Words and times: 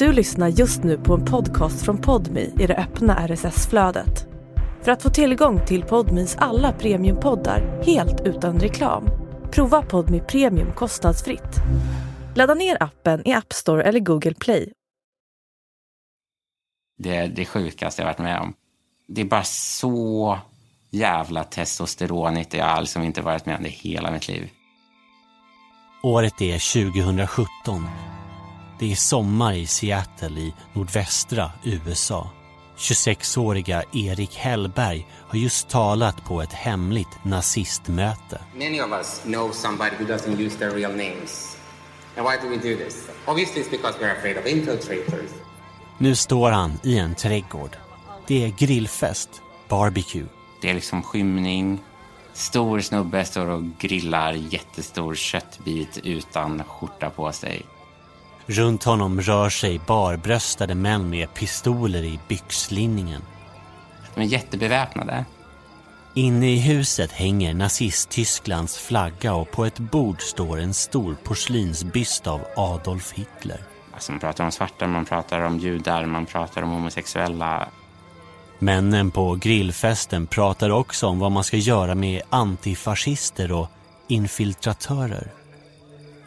Du 0.00 0.12
lyssnar 0.12 0.48
just 0.48 0.82
nu 0.82 0.98
på 0.98 1.14
en 1.14 1.24
podcast 1.24 1.84
från 1.84 1.98
Podmi 1.98 2.52
i 2.60 2.66
det 2.66 2.76
öppna 2.76 3.28
RSS-flödet. 3.28 4.26
För 4.82 4.92
att 4.92 5.02
få 5.02 5.10
tillgång 5.10 5.66
till 5.66 5.82
Podmis 5.82 6.36
alla 6.38 6.72
premiumpoddar 6.72 7.82
helt 7.86 8.20
utan 8.20 8.60
reklam, 8.60 9.04
prova 9.52 9.82
Podmi 9.82 10.20
Premium 10.20 10.72
kostnadsfritt. 10.72 11.56
Ladda 12.36 12.54
ner 12.54 12.82
appen 12.82 13.28
i 13.28 13.32
App 13.32 13.52
Store 13.52 13.82
eller 13.82 14.00
Google 14.00 14.34
Play. 14.34 14.72
Det 16.98 17.16
är 17.16 17.28
det 17.28 17.44
sjukaste 17.44 18.02
jag 18.02 18.06
varit 18.06 18.18
med 18.18 18.40
om. 18.40 18.54
Det 19.08 19.20
är 19.20 19.24
bara 19.24 19.44
så 19.44 20.38
jävla 20.90 21.44
testosteronigt. 21.44 22.54
Jag 22.54 22.66
har 22.66 22.80
liksom 22.80 23.02
inte 23.02 23.22
varit 23.22 23.46
med 23.46 23.56
om 23.56 23.62
det 23.62 23.68
hela 23.68 24.10
mitt 24.10 24.28
liv. 24.28 24.50
Året 26.02 26.40
är 26.40 26.84
2017. 26.92 27.86
Det 28.80 28.92
är 28.92 28.96
sommar 28.96 29.52
i 29.52 29.66
Seattle 29.66 30.40
i 30.40 30.54
nordvästra 30.72 31.52
USA. 31.64 32.30
26-åriga 32.76 33.82
Erik 33.92 34.36
Hellberg 34.36 35.06
har 35.28 35.38
just 35.38 35.68
talat 35.68 36.24
på 36.24 36.42
ett 36.42 36.52
hemligt 36.52 37.24
nazistmöte. 37.24 38.40
Many 38.54 38.80
of 38.80 38.92
us 38.92 39.20
know 39.22 39.52
somebody 39.52 39.90
who 39.98 40.04
doesn't 40.04 40.40
use 40.40 40.58
their 40.58 40.70
real 40.70 40.90
names. 40.90 41.56
And 42.16 42.26
why 42.26 42.36
do 42.42 42.48
we 42.48 42.56
do 42.56 42.84
this? 42.84 43.08
Obviously 43.26 43.62
it's 43.62 43.70
because 43.70 43.98
we're 43.98 44.18
afraid 44.18 44.38
of 44.38 44.46
infiltrators. 44.46 45.30
Nu 45.98 46.14
står 46.14 46.50
han 46.50 46.80
i 46.82 46.98
en 46.98 47.14
trädgård. 47.14 47.76
Det 48.26 48.44
är 48.44 48.48
grillfest, 48.48 49.42
barbecue. 49.68 50.26
Det 50.60 50.70
är 50.70 50.74
liksom 50.74 51.02
skymning. 51.02 51.78
Stor 52.32 52.80
snubbe 52.80 53.24
står 53.24 53.46
och 53.46 53.62
grillar 53.78 54.32
jättestor 54.32 55.14
köttbit 55.14 55.98
utan 56.04 56.64
skjorta 56.64 57.10
på 57.10 57.32
sig. 57.32 57.66
Runt 58.50 58.84
honom 58.84 59.20
rör 59.20 59.48
sig 59.48 59.80
barbröstade 59.86 60.74
män 60.74 61.10
med 61.10 61.34
pistoler 61.34 62.02
i 62.02 62.20
byxlinningen. 62.28 63.22
De 64.14 64.20
är 64.20 64.24
jättebeväpnade. 64.24 65.24
Inne 66.14 66.50
i 66.50 66.58
huset 66.58 67.12
hänger 67.12 67.54
nazist-Tysklands 67.54 68.78
flagga 68.78 69.34
och 69.34 69.50
på 69.50 69.64
ett 69.64 69.78
bord 69.78 70.22
står 70.22 70.58
en 70.58 70.74
stor 70.74 71.16
porslinsbyst 71.24 72.26
av 72.26 72.40
Adolf 72.56 73.12
Hitler. 73.12 73.60
Alltså 73.92 74.12
man 74.12 74.20
pratar 74.20 74.44
om 74.44 74.52
svarta, 74.52 74.86
man 74.86 75.04
pratar 75.04 75.40
om 75.40 75.58
judar, 75.58 76.06
man 76.06 76.26
pratar 76.26 76.62
om 76.62 76.70
homosexuella. 76.70 77.68
Männen 78.58 79.10
på 79.10 79.34
grillfesten 79.34 80.26
pratar 80.26 80.70
också 80.70 81.06
om 81.06 81.18
vad 81.18 81.32
man 81.32 81.44
ska 81.44 81.56
göra 81.56 81.94
med 81.94 82.22
antifascister 82.30 83.52
och 83.52 83.68
infiltratörer. 84.08 85.32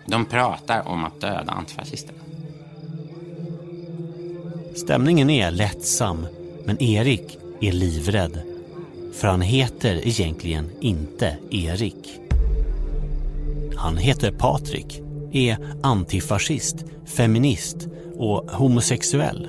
De 0.06 0.26
pratar 0.26 0.88
om 0.88 1.06
att 1.06 1.22
döda 1.22 1.52
antifascister. 1.52 2.16
Stämningen 4.76 5.30
är 5.30 5.52
lättsam, 5.52 6.28
men 6.66 6.84
Erik 6.84 7.38
är 7.62 7.72
livrädd. 7.72 8.42
För 9.14 9.28
han 9.28 9.42
heter 9.42 10.08
egentligen 10.08 10.70
inte 10.82 11.38
Erik. 11.52 12.20
Han 13.76 13.98
heter 13.98 14.32
Patrik, 14.32 15.02
är 15.32 15.58
antifascist, 15.84 16.76
feminist 17.06 17.88
och 18.18 18.52
homosexuell. 18.52 19.48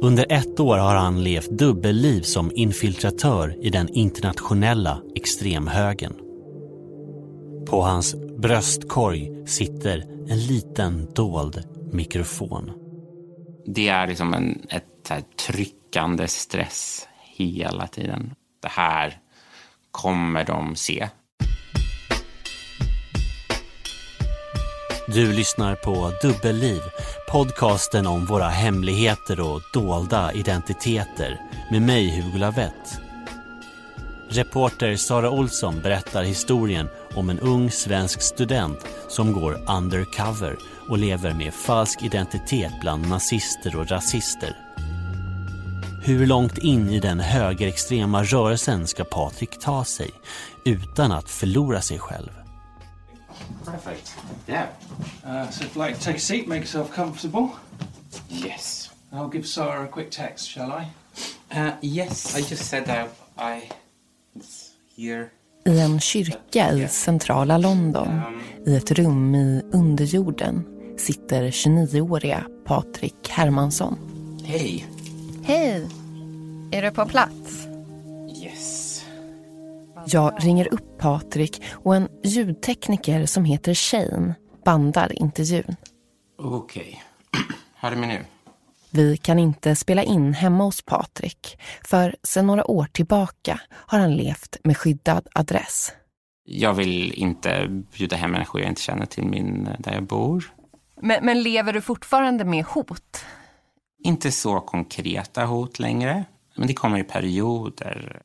Under 0.00 0.26
ett 0.32 0.60
år 0.60 0.78
har 0.78 0.94
han 0.94 1.22
levt 1.24 1.50
dubbelliv 1.50 2.22
som 2.22 2.52
infiltratör 2.54 3.56
i 3.60 3.70
den 3.70 3.88
internationella 3.88 5.02
extremhögern. 5.14 6.14
På 7.66 7.82
hans 7.82 8.14
bröstkorg 8.38 9.32
sitter 9.46 10.04
en 10.28 10.46
liten 10.46 11.08
dold 11.14 11.62
mikrofon. 11.92 12.81
Det 13.66 13.88
är 13.88 14.06
liksom 14.06 14.34
en 14.34 14.66
ett 14.70 14.84
här 15.08 15.22
tryckande 15.46 16.28
stress 16.28 17.08
hela 17.20 17.86
tiden. 17.86 18.34
Det 18.62 18.68
här 18.68 19.18
kommer 19.90 20.44
de 20.44 20.76
se. 20.76 21.08
Du 25.08 25.32
lyssnar 25.32 25.74
på 25.74 26.12
Dubbelliv, 26.22 26.80
podcasten 27.32 28.06
om 28.06 28.26
våra 28.26 28.48
hemligheter 28.48 29.40
och 29.40 29.60
dolda 29.72 30.32
identiteter 30.32 31.40
med 31.70 31.82
mig 31.82 32.20
Hugo 32.20 32.38
Lavett. 32.38 33.00
Reporter 34.28 34.96
Sara 34.96 35.30
Olsson 35.30 35.80
berättar 35.82 36.22
historien 36.22 36.88
om 37.14 37.30
en 37.30 37.38
ung 37.38 37.70
svensk 37.70 38.22
student 38.22 38.86
som 39.08 39.32
går 39.32 39.70
undercover 39.70 40.56
och 40.92 40.98
lever 40.98 41.34
med 41.34 41.54
falsk 41.54 42.02
identitet 42.02 42.72
bland 42.80 43.08
nazister 43.08 43.76
och 43.76 43.88
rasister. 43.88 44.56
Hur 46.04 46.26
långt 46.26 46.58
in 46.58 46.90
i 46.90 47.00
den 47.00 47.20
högerextrema 47.20 48.22
rörelsen 48.22 48.86
ska 48.86 49.04
Patrik 49.04 49.60
ta 49.60 49.84
sig 49.84 50.10
utan 50.64 51.12
att 51.12 51.30
förlora 51.30 51.80
sig 51.80 51.98
själv? 51.98 52.30
Perfect. 53.64 54.16
Yeah. 54.46 54.66
Uh, 55.24 55.50
so 55.50 55.64
if 55.64 55.76
you'd 55.76 55.86
like 55.86 55.98
to 55.98 56.04
take 56.04 56.16
a 56.16 56.20
seat, 56.20 56.46
make 56.46 56.60
yourself 56.60 56.94
comfortable. 56.94 57.48
Yes. 58.28 58.90
I'll 59.12 59.32
give 59.32 59.46
Sarah 59.46 59.84
a 59.84 59.88
quick 59.92 60.10
text, 60.10 60.48
shall 60.48 60.72
I? 60.72 60.86
Uh, 61.60 61.70
yes, 61.82 62.36
I 62.36 62.40
just 62.50 62.64
said 62.64 62.86
that 62.86 63.08
I... 63.38 63.68
It's 64.38 64.70
here. 64.96 65.30
I 65.64 65.80
en 65.80 66.00
kyrka 66.00 66.72
i 66.72 66.88
centrala 66.88 67.58
London, 67.58 68.20
i 68.66 68.76
ett 68.76 68.90
rum 68.90 69.34
i 69.34 69.62
underjorden, 69.72 70.71
sitter 70.96 71.50
29-åriga 71.50 72.44
Patrik 72.64 73.28
Hermansson. 73.28 73.98
Hej. 74.44 74.86
Hej! 75.44 75.88
Är 76.72 76.82
du 76.82 76.90
på 76.90 77.06
plats? 77.06 77.66
Yes. 78.42 79.04
Jag 80.06 80.34
ringer 80.38 80.74
upp 80.74 80.98
Patrik 80.98 81.62
och 81.72 81.96
en 81.96 82.08
ljudtekniker 82.24 83.26
som 83.26 83.44
heter 83.44 83.74
Shane 83.74 84.34
bandar 84.64 85.22
intervjun. 85.22 85.76
Okej. 86.38 87.02
Hör 87.74 87.90
du 87.90 87.96
mig 87.96 88.08
nu? 88.08 88.24
Vi 88.90 89.16
kan 89.16 89.38
inte 89.38 89.76
spela 89.76 90.02
in 90.02 90.34
hemma 90.34 90.64
hos 90.64 90.82
Patrik 90.82 91.58
för 91.84 92.16
sedan 92.22 92.46
några 92.46 92.70
år 92.70 92.84
tillbaka 92.92 93.60
har 93.70 93.98
han 93.98 94.16
levt 94.16 94.56
med 94.64 94.76
skyddad 94.76 95.28
adress. 95.32 95.92
Jag 96.44 96.74
vill 96.74 97.12
inte 97.12 97.66
bjuda 97.68 98.16
hem 98.16 98.30
människor 98.30 98.60
jag 98.60 98.70
inte 98.70 98.82
känner 98.82 99.06
till 99.06 99.24
min, 99.24 99.68
där 99.78 99.92
jag 99.92 100.02
bor. 100.02 100.52
Men, 101.04 101.24
men 101.24 101.42
lever 101.42 101.72
du 101.72 101.80
fortfarande 101.80 102.44
med 102.44 102.64
hot? 102.64 103.24
Inte 104.04 104.32
så 104.32 104.60
konkreta 104.60 105.44
hot 105.44 105.78
längre, 105.78 106.24
men 106.56 106.66
det 106.66 106.74
kommer 106.74 106.98
i 106.98 107.04
perioder. 107.04 108.22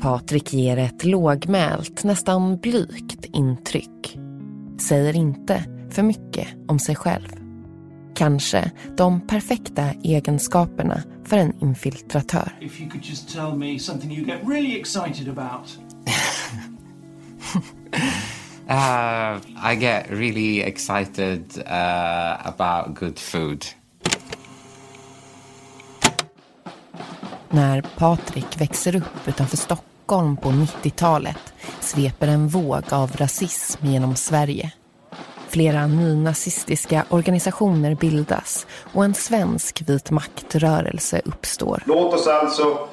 Patrik 0.00 0.52
ger 0.52 0.76
ett 0.76 1.04
lågmält, 1.04 2.04
nästan 2.04 2.56
blygt 2.56 3.24
intryck. 3.24 4.18
Säger 4.80 5.16
inte 5.16 5.64
för 5.90 6.02
mycket 6.02 6.48
om 6.68 6.78
sig 6.78 6.96
själv. 6.96 7.28
Kanske 8.14 8.72
de 8.96 9.26
perfekta 9.26 9.90
egenskaperna 10.02 11.02
för 11.24 11.36
en 11.36 11.52
infiltratör. 11.60 12.58
If 12.60 12.80
you 12.80 12.90
could 12.90 13.04
just 13.04 13.34
tell 13.34 13.54
me 13.56 13.78
something 13.78 14.12
you 14.12 14.26
get 14.26 14.40
really 14.48 14.80
excited 14.80 15.38
about. 15.38 15.91
Uh, 18.70 19.40
I 19.72 19.74
get 19.74 20.06
really 20.10 20.62
excited 20.62 21.44
uh, 21.66 22.36
about 22.44 22.94
good 22.94 23.18
food. 23.18 23.64
När 27.50 27.82
Patrik 27.96 28.60
växer 28.60 28.96
upp 28.96 29.28
utanför 29.28 29.56
Stockholm 29.56 30.36
på 30.36 30.48
90-talet 30.48 31.54
sveper 31.80 32.28
en 32.28 32.48
våg 32.48 32.82
av 32.90 33.12
rasism 33.16 33.86
genom 33.86 34.16
Sverige. 34.16 34.72
Flera 35.48 35.86
nynazistiska 35.86 37.04
organisationer 37.08 37.94
bildas 37.94 38.66
och 38.92 39.04
en 39.04 39.14
svensk 39.14 39.82
vit 39.86 40.10
maktrörelse 40.10 41.22
uppstår. 41.24 41.82
Låt 41.86 42.14
oss 42.14 42.26
alltså 42.26 42.88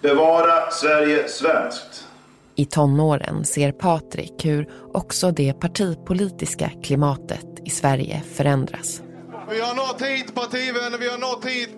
bevara 0.00 0.70
Sverige 0.70 1.28
svenskt. 1.28 2.08
I 2.56 2.64
tonåren 2.64 3.44
ser 3.44 3.72
Patrik 3.72 4.44
hur 4.44 4.68
också 4.92 5.30
det 5.30 5.52
partipolitiska 5.52 6.70
klimatet 6.82 7.46
i 7.64 7.70
Sverige 7.70 8.22
förändras. 8.32 9.02
Vi 9.50 9.60
har 9.60 9.74
nått 9.74 10.02
hit 10.02 10.34
partivänner, 10.34 10.98
vi 10.98 11.08
har 11.08 11.18
nått 11.18 11.44
hit. 11.44 11.70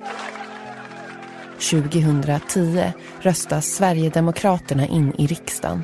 2010 1.70 2.92
röstas 3.20 3.66
Sverigedemokraterna 3.66 4.86
in 4.86 5.12
i 5.18 5.26
riksdagen. 5.26 5.82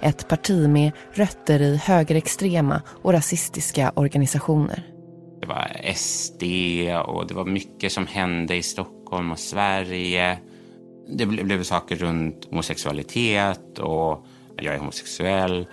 Ett 0.00 0.28
parti 0.28 0.68
med 0.68 0.92
rötter 1.12 1.62
i 1.62 1.76
högerextrema 1.76 2.82
och 3.02 3.12
rasistiska 3.12 3.92
organisationer. 3.96 4.86
Det 5.40 5.46
var 5.46 5.92
SD 5.94 6.42
och 7.06 7.26
det 7.26 7.34
var 7.34 7.44
mycket 7.44 7.92
som 7.92 8.06
hände 8.06 8.56
i 8.56 8.62
Stockholm 8.62 9.32
och 9.32 9.38
Sverige. 9.38 10.38
Det 11.16 11.24
ble- 11.24 11.44
blev 11.44 11.62
saker 11.62 11.96
runt 11.96 12.44
homosexualitet 12.50 13.78
och 13.78 14.26
jag 14.60 14.74
är 14.74 14.78
homosexuell. 14.78 15.66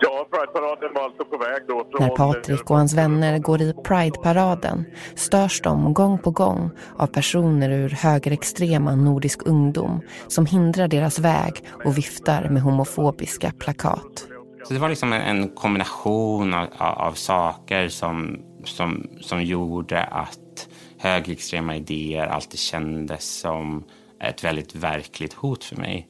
Ja, 0.00 0.28
Pride-paraden 0.30 0.94
var 0.94 1.02
alltså 1.02 1.24
på 1.24 1.38
väg 1.38 1.62
då. 1.68 1.86
När 2.00 2.16
Patrik 2.16 2.70
och 2.70 2.76
hans 2.76 2.94
vänner 2.94 3.38
går 3.38 3.62
i 3.62 3.74
Pride-paraden 3.84 4.84
störs 5.14 5.60
de 5.60 5.94
gång 5.94 6.18
på 6.18 6.30
gång 6.30 6.70
av 6.96 7.06
personer 7.06 7.70
ur 7.70 7.88
högerextrema 7.88 8.94
nordisk 8.94 9.46
ungdom 9.46 10.00
som 10.28 10.46
hindrar 10.46 10.88
deras 10.88 11.18
väg 11.18 11.64
och 11.84 11.98
viftar 11.98 12.48
med 12.48 12.62
homofobiska 12.62 13.52
plakat. 13.58 14.28
Så 14.64 14.74
det 14.74 14.80
var 14.80 14.88
liksom 14.88 15.12
en, 15.12 15.22
en 15.22 15.48
kombination 15.48 16.54
av, 16.54 16.66
av, 16.78 17.12
saker 17.12 17.88
som, 17.88 18.38
som, 18.64 19.06
som 19.20 19.42
gjorde 19.42 20.04
att 20.04 20.68
högerextrema 20.98 21.76
idéer 21.76 22.26
alltid 22.26 22.58
kändes 22.58 23.40
som 23.40 23.84
ett 24.20 24.44
väldigt 24.44 24.74
verkligt 24.74 25.32
hot 25.32 25.64
för 25.64 25.76
mig. 25.76 26.08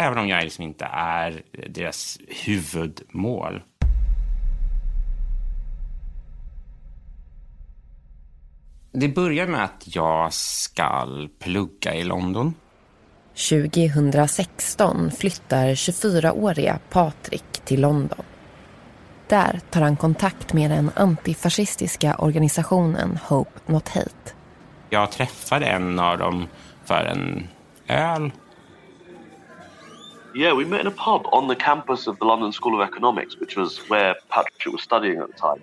Även 0.00 0.18
om 0.18 0.28
jag 0.28 0.44
liksom 0.44 0.64
inte 0.64 0.84
är 0.92 1.42
deras 1.68 2.18
huvudmål. 2.44 3.62
Det 8.92 9.08
börjar 9.08 9.46
med 9.46 9.64
att 9.64 9.96
jag 9.96 10.32
ska 10.32 11.08
plugga 11.38 11.94
i 11.94 12.04
London. 12.04 12.54
2016 13.50 15.10
flyttar 15.10 15.68
24-åriga 15.68 16.78
Patrik 16.90 17.52
till 17.64 17.80
London. 17.80 18.24
Där 19.28 19.60
tar 19.70 19.80
han 19.80 19.96
kontakt 19.96 20.52
med 20.52 20.70
den 20.70 20.90
antifascistiska 20.94 22.14
organisationen 22.14 23.18
Hope 23.28 23.60
Not 23.66 23.88
Hate. 23.88 24.32
Jag 24.90 25.12
träffade 25.12 25.66
en 25.66 25.98
av 25.98 26.18
dem 26.18 26.46
för 26.84 27.04
en 27.04 27.48
öl. 27.88 28.30
Yeah, 30.34 30.54
we 30.54 30.64
met 30.64 30.80
in 30.80 30.86
a 30.86 30.90
pub 30.90 31.26
on 31.32 31.48
the 31.48 31.56
campus 31.56 32.06
of 32.06 32.18
the 32.18 32.24
London 32.24 32.52
School 32.52 32.80
of 32.80 32.88
Economics, 32.88 33.36
which 33.40 33.56
was 33.56 33.78
where 33.88 34.14
Patrick 34.28 34.72
was 34.72 34.82
studying 34.82 35.18
at 35.18 35.26
the 35.26 35.38
time. 35.38 35.62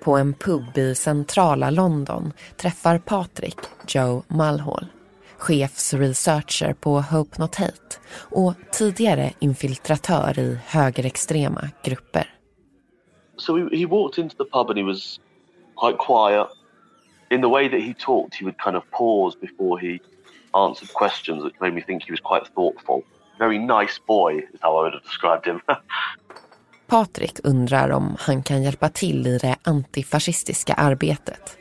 På 0.00 0.16
en 0.16 0.34
pub 0.34 0.78
i 0.78 0.94
centrala 0.94 1.70
London 1.70 2.32
träffar 2.56 2.98
Patrik 2.98 3.56
Joe 3.86 4.22
Mulhall, 4.28 4.86
chefsresearcher 5.38 6.74
på 6.74 7.00
Hope 7.00 7.38
Not 7.38 7.54
Hate 7.54 7.98
och 8.30 8.54
tidigare 8.72 9.32
infiltratör 9.38 10.38
i 10.38 10.58
högerextrema 10.66 11.68
grupper. 11.84 12.30
So 13.36 13.56
he, 13.56 13.76
he 13.76 13.86
walked 13.86 14.24
into 14.24 14.36
the 14.36 14.44
pub 14.44 14.70
and 14.70 14.78
he 14.78 14.84
was 14.84 15.20
quite 15.76 15.98
quiet. 15.98 16.48
In 17.30 17.40
the 17.40 17.48
way 17.48 17.68
that 17.68 17.80
he 17.80 17.94
talked, 17.94 18.34
he 18.34 18.44
would 18.44 18.58
kind 18.58 18.76
of 18.76 18.90
pause 18.90 19.40
before 19.40 19.80
he 19.80 19.98
answered 20.52 20.92
questions 20.92 21.42
that 21.42 21.60
made 21.60 21.74
me 21.74 21.82
think 21.82 22.04
he 22.04 22.12
was 22.12 22.20
quite 22.20 22.46
thoughtful. 22.54 23.02
Very 23.44 23.58
nice 23.58 23.98
boy 24.06 24.38
is 24.38 24.60
how 24.60 24.78
I 24.78 24.82
would 24.82 24.94
have 24.94 25.02
described 25.02 25.46
him. 25.46 25.60
Patrik 26.86 27.40
undrar 27.44 27.90
om 27.90 28.16
han 28.20 28.42
kan 28.42 28.62
hjälpa 28.62 28.88
till 28.88 29.26
i 29.26 29.38
det 29.38 29.56
antifascistiska 29.62 30.74
arbetet. 30.74 31.58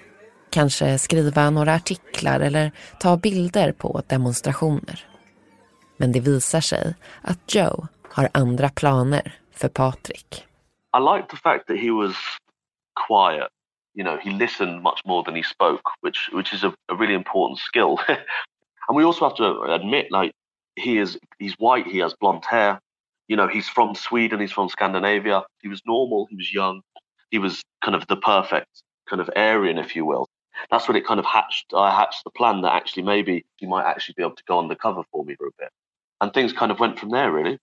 Kanske 0.50 0.98
skriva 0.98 1.50
några 1.50 1.74
artiklar 1.74 2.40
eller 2.40 2.72
ta 3.00 3.18
bilder 3.18 3.72
på 3.72 4.02
demonstrationer. 4.08 5.06
Men 5.98 6.12
det 6.12 6.20
visar 6.20 6.62
sig 6.62 6.96
att 7.22 7.56
Joe 7.56 7.88
har 8.10 8.30
andra 8.34 8.70
planer 8.70 9.34
för 9.52 9.70
Patrik. 9.70 10.46
I 10.98 11.00
liked 11.00 11.30
the 11.30 11.38
fact 11.38 11.68
that 11.68 11.78
he 11.78 11.92
was 11.92 12.16
quiet. 13.08 13.50
You 13.96 14.04
know, 14.04 14.18
he 14.18 14.32
listened 14.32 14.82
much 14.82 15.02
more 15.06 15.24
than 15.26 15.36
he 15.36 15.44
spoke, 15.44 15.84
which 16.02 16.30
which 16.34 16.54
is 16.54 16.64
a, 16.64 16.74
a 16.92 16.96
really 16.96 17.16
important 17.16 17.60
skill. 17.60 17.98
and 18.88 18.98
we 18.98 19.06
also 19.06 19.26
have 19.26 19.36
to 19.36 19.62
admit, 19.64 20.12
like, 20.12 20.32
he 20.76 20.98
is 20.98 21.18
he's 21.40 21.54
white, 21.54 21.88
he 21.88 22.00
has 22.00 22.14
blonde 22.20 22.44
hair. 22.50 22.80
You 23.28 23.36
know, 23.38 23.48
he's 23.48 23.70
from 23.70 23.96
Sweden, 23.96 24.40
he's 24.40 24.52
from 24.52 24.70
Scandinavia. 24.70 25.44
He 25.62 25.70
was 25.70 25.82
normal, 25.86 26.28
he 26.30 26.36
was 26.36 26.54
young, 26.54 26.82
he 27.32 27.40
was 27.40 27.62
kind 27.84 27.96
of 27.96 28.06
the 28.08 28.18
perfect 28.18 28.84
kind 29.10 29.22
of 29.22 29.30
Aryan, 29.36 29.78
if 29.78 29.96
you 29.96 30.06
will. 30.06 30.28
That's 30.70 30.88
when 30.88 30.98
it 30.98 31.06
kind 31.06 31.20
of 31.20 31.26
hatched. 31.26 31.74
I 31.76 31.90
hatched 31.90 32.24
the 32.24 32.30
plan 32.30 32.62
that 32.62 32.74
actually 32.74 33.04
maybe 33.04 33.46
he 33.58 33.66
might 33.66 33.86
actually 33.86 34.16
be 34.18 34.24
able 34.24 34.36
to 34.36 34.44
go 34.48 34.60
undercover 34.60 35.04
for 35.12 35.24
me 35.26 35.36
for 35.36 35.48
a 35.48 35.52
bit, 35.58 35.70
and 36.22 36.34
things 36.34 36.54
kind 36.54 36.72
of 36.72 36.80
went 36.80 37.00
from 37.00 37.10
there, 37.10 37.32
really. 37.32 37.60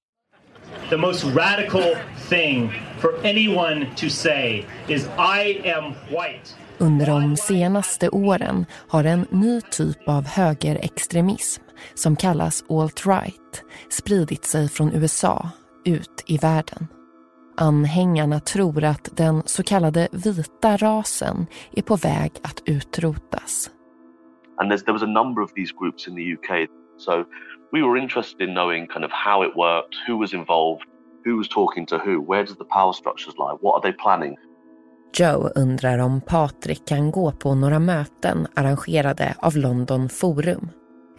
The 0.88 0.98
most 0.98 1.24
radical 1.24 1.94
thing 2.28 2.72
for 2.98 3.16
anyone 3.22 3.94
to 3.96 4.10
say 4.10 4.66
is 4.88 5.06
I 5.18 5.60
am 5.64 5.94
white. 6.10 6.54
Under 6.78 7.06
de 7.06 7.36
senaste 7.36 8.08
åren 8.08 8.66
har 8.88 9.04
en 9.04 9.26
ny 9.30 9.60
typ 9.60 10.08
av 10.08 10.26
högerextremism 10.26 11.62
som 11.94 12.16
kallas 12.16 12.64
alt-right 12.68 13.64
spridit 13.88 14.44
sig 14.44 14.68
från 14.68 14.92
USA 14.92 15.50
ut 15.84 16.24
i 16.26 16.38
världen. 16.38 16.86
Anhängarna 17.56 18.40
tror 18.40 18.84
att 18.84 19.08
den 19.16 19.42
så 19.46 19.62
kallade 19.62 20.08
vita 20.12 20.76
rasen 20.76 21.46
är 21.72 21.82
på 21.82 21.96
väg 21.96 22.32
att 22.42 22.62
utrotas. 22.64 23.70
And 24.56 24.70
there 24.70 24.92
was 24.92 25.02
a 25.02 25.06
number 25.06 25.42
of 25.42 25.52
these 25.52 25.72
groups 25.78 26.08
in 26.08 26.14
the 26.14 26.34
UK. 26.34 26.68
So 26.98 27.24
we 27.72 27.82
were 27.82 27.98
interested 27.98 28.48
in 28.48 28.54
knowing 28.54 28.86
kind 28.86 29.04
of 29.04 29.10
how 29.12 29.42
it 29.42 29.56
worked, 29.56 29.94
who 30.08 30.18
was 30.18 30.34
involved, 30.34 30.82
who 31.24 31.36
was 31.36 31.48
talking 31.48 31.86
to 31.86 31.98
who, 31.98 32.20
where 32.20 32.44
does 32.44 32.56
the 32.56 32.64
power 32.64 32.92
structures 32.92 33.34
lie, 33.38 33.54
what 33.60 33.74
are 33.74 33.82
they 33.82 33.92
planning? 33.92 34.36
Joe 35.12 35.50
undrar 35.54 35.98
om 35.98 36.20
Patrik 36.20 36.86
kan 36.86 37.10
gå 37.10 37.32
på 37.32 37.54
några 37.54 37.78
möten 37.78 38.46
arrangerade 38.56 39.34
av 39.38 39.56
London 39.56 40.08
Forum. 40.08 40.70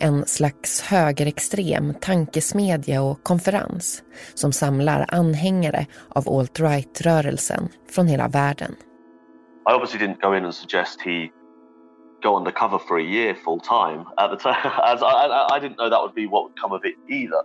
En 0.03 0.25
slags 0.25 0.81
högerextrem 0.81 1.93
tankesmedja 1.93 3.01
och 3.01 3.23
konferens 3.23 4.03
som 4.33 4.51
samlar 4.51 5.05
anhängare 5.07 5.85
av 6.09 6.29
alt-right-rörelsen 6.29 7.69
från 7.89 8.07
hela 8.07 8.27
världen. 8.27 8.75
I 9.69 9.73
obviously 9.73 10.07
didn't 10.07 10.21
go 10.21 10.35
in 10.37 10.45
and 10.45 10.55
suggest 10.55 11.01
he 11.01 11.29
go 12.23 12.37
undercover 12.37 12.77
for 12.77 12.97
a 12.97 13.01
year 13.01 13.33
full 13.33 13.59
time 13.59 14.05
at 14.17 14.31
the 14.31 14.37
time, 14.37 14.71
as 14.93 15.01
I, 15.01 15.55
I 15.55 15.59
didn't 15.59 15.75
know 15.75 15.89
that 15.89 16.01
would 16.01 16.15
be 16.15 16.27
what 16.27 16.43
would 16.43 16.59
come 16.61 16.75
of 16.75 16.85
it 16.85 16.95
either. 17.09 17.43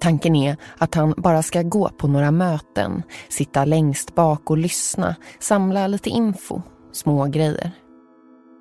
Tanken 0.00 0.36
är 0.36 0.56
att 0.78 0.94
han 0.94 1.14
bara 1.16 1.42
ska 1.42 1.62
gå 1.62 1.88
på 1.88 2.08
några 2.08 2.30
möten, 2.30 3.02
sitta 3.28 3.64
längst 3.64 4.14
bak 4.14 4.50
och 4.50 4.58
lyssna, 4.58 5.16
samla 5.38 5.86
lite 5.86 6.10
info, 6.10 6.62
små 6.92 7.24
grejer. 7.24 7.70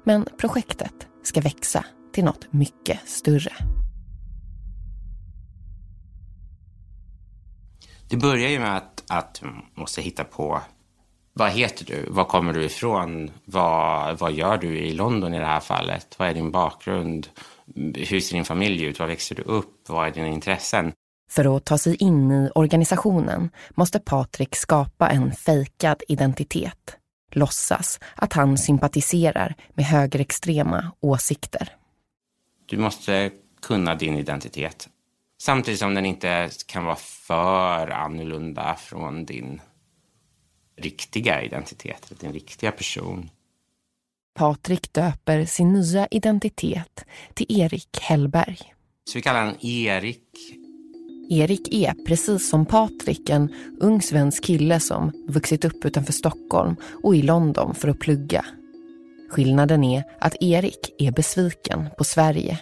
Men 0.03 0.25
projektet 0.37 1.07
ska 1.23 1.41
växa 1.41 1.85
till 2.11 2.23
något 2.23 2.53
mycket 2.53 3.09
större. 3.09 3.53
Det 8.09 8.17
börjar 8.17 8.49
ju 8.49 8.59
med 8.59 8.77
att, 8.77 9.03
att 9.07 9.41
man 9.41 9.65
måste 9.75 10.01
hitta 10.01 10.23
på 10.23 10.61
vad 11.33 11.51
heter 11.51 11.85
du? 11.85 12.05
Var 12.09 12.25
kommer 12.25 12.53
du 12.53 12.63
ifrån? 12.63 13.31
Vad, 13.45 14.19
vad 14.19 14.31
gör 14.31 14.57
du 14.57 14.77
i 14.79 14.93
London 14.93 15.33
i 15.33 15.39
det 15.39 15.45
här 15.45 15.59
fallet? 15.59 16.15
Vad 16.19 16.29
är 16.29 16.33
din 16.33 16.51
bakgrund? 16.51 17.27
Hur 17.95 18.19
ser 18.19 18.35
din 18.35 18.45
familj 18.45 18.83
ut? 18.83 18.99
Var 18.99 19.07
växer 19.07 19.35
du 19.35 19.41
upp? 19.41 19.89
Vad 19.89 20.07
är 20.07 20.11
dina 20.11 20.27
intressen? 20.27 20.91
För 21.31 21.57
att 21.57 21.65
ta 21.65 21.77
sig 21.77 21.95
in 21.95 22.31
i 22.31 22.49
organisationen 22.55 23.49
måste 23.69 23.99
Patrik 23.99 24.55
skapa 24.55 25.09
en 25.09 25.31
fejkad 25.31 26.03
identitet. 26.07 26.97
Låtsas 27.31 27.99
att 28.15 28.33
han 28.33 28.57
sympatiserar 28.57 29.55
med 29.73 29.85
högerextrema 29.85 30.91
åsikter. 30.99 31.78
Du 32.69 32.77
måste 32.77 33.31
kunna 33.61 33.95
din 33.95 34.17
identitet. 34.17 34.89
Samtidigt 35.41 35.79
som 35.79 35.93
den 35.93 36.05
inte 36.05 36.49
kan 36.65 36.85
vara 36.85 36.95
för 36.95 37.87
annorlunda 37.87 38.75
från 38.75 39.25
din 39.25 39.61
riktiga 40.77 41.43
identitet, 41.43 42.11
din 42.19 42.33
riktiga 42.33 42.71
person. 42.71 43.29
Patrik 44.35 44.93
döper 44.93 45.45
sin 45.45 45.73
nya 45.73 46.07
identitet 46.11 47.05
till 47.33 47.61
Erik 47.61 47.99
Hellberg. 48.01 48.59
Så 49.05 49.17
vi 49.17 49.21
kallar 49.21 49.39
honom 49.39 49.57
Erik. 49.61 50.23
Erik 51.29 51.73
är, 51.73 51.93
precis 52.07 52.49
som 52.49 52.65
Patrik, 52.65 53.29
en 53.29 53.53
ung 53.79 54.01
svensk 54.01 54.43
kille 54.43 54.79
som 54.79 55.25
vuxit 55.27 55.65
upp 55.65 55.85
utanför 55.85 56.13
Stockholm 56.13 56.75
och 57.03 57.15
i 57.15 57.21
London 57.21 57.75
för 57.75 57.87
att 57.87 57.99
plugga. 57.99 58.45
Skillnaden 59.29 59.83
är 59.83 60.03
att 60.19 60.35
Erik 60.39 60.95
är 60.97 61.11
besviken 61.11 61.89
på 61.97 62.03
Sverige, 62.03 62.59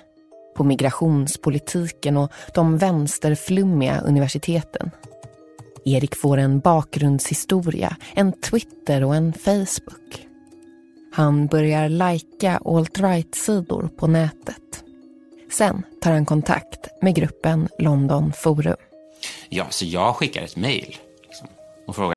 på 0.55 0.63
migrationspolitiken 0.63 2.17
och 2.17 2.31
de 2.53 2.77
vänsterflummiga 2.77 4.01
universiteten. 4.01 4.91
Erik 5.86 6.15
får 6.15 6.38
en 6.38 6.59
bakgrundshistoria, 6.59 7.97
en 8.15 8.33
Twitter 8.33 9.03
och 9.03 9.15
en 9.15 9.33
Facebook. 9.33 10.27
Han 11.13 11.47
börjar 11.47 11.89
lajka 11.89 12.62
alt-right-sidor 12.65 13.89
på 13.97 14.07
nätet. 14.07 14.83
Sen 15.51 15.83
tar 16.01 16.12
han 16.12 16.25
kontakt 16.25 16.88
med 17.01 17.15
gruppen 17.15 17.67
London 17.79 18.33
Forum. 18.33 18.75
Ja, 19.50 19.65
så 19.69 19.86
jag 19.86 20.15
skickar 20.15 20.41
ett 20.41 20.55
mejl 20.55 20.95
liksom, 21.24 21.47
och 21.88 21.95
frågar. 21.95 22.16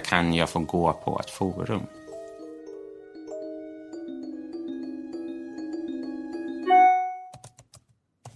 Kan 0.00 0.34
jag 0.34 0.50
få 0.50 0.58
gå 0.58 0.92
på 0.92 1.20
ett 1.20 1.30
forum? 1.30 1.86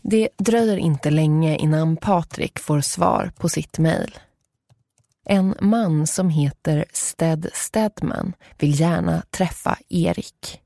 Det 0.02 0.28
dröjer 0.36 0.76
inte 0.76 1.10
länge 1.10 1.56
innan 1.56 1.96
Patrik 1.96 2.58
får 2.58 2.80
svar 2.80 3.32
på 3.38 3.48
sitt 3.48 3.78
mejl. 3.78 4.18
En 5.24 5.54
man 5.60 6.06
som 6.06 6.30
heter 6.30 6.84
Sted 6.92 7.50
Stedman 7.52 8.32
vill 8.58 8.80
gärna 8.80 9.22
träffa 9.30 9.78
Erik. 9.88 10.60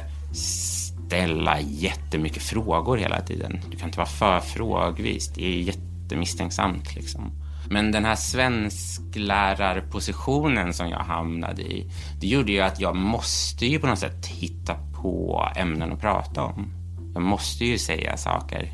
ställa 1.08 1.60
jättemycket 1.60 2.44
frågor 2.44 2.98
hela 2.98 3.22
tiden. 3.22 3.60
Du 3.72 3.78
kan 3.78 3.88
inte 3.88 3.98
vara 3.98 4.08
för 4.08 4.40
frågvis. 4.40 5.28
Det 5.36 5.46
är 5.46 5.74
jättemisstänksamt 6.08 6.96
liksom. 6.96 7.32
Men 7.70 7.92
den 7.92 8.06
här 8.06 8.16
svensklärarpositionen 8.16 10.74
som 10.74 10.90
jag 10.90 11.00
hamnade 11.00 11.62
i, 11.62 11.92
det 12.22 12.28
gjorde 12.28 12.52
ju 12.52 12.62
att 12.62 12.80
jag 12.80 12.96
måste 12.96 13.66
ju 13.66 13.80
på 13.80 13.88
något 13.88 14.00
sätt 14.00 14.26
hitta 14.26 14.76
på 15.02 15.48
ämnen 15.56 15.94
att 15.94 16.02
prata 16.02 16.44
om. 16.44 16.74
Jag 17.14 17.24
måste 17.24 17.66
ju 17.66 17.78
säga 17.78 18.18
saker. 18.18 18.74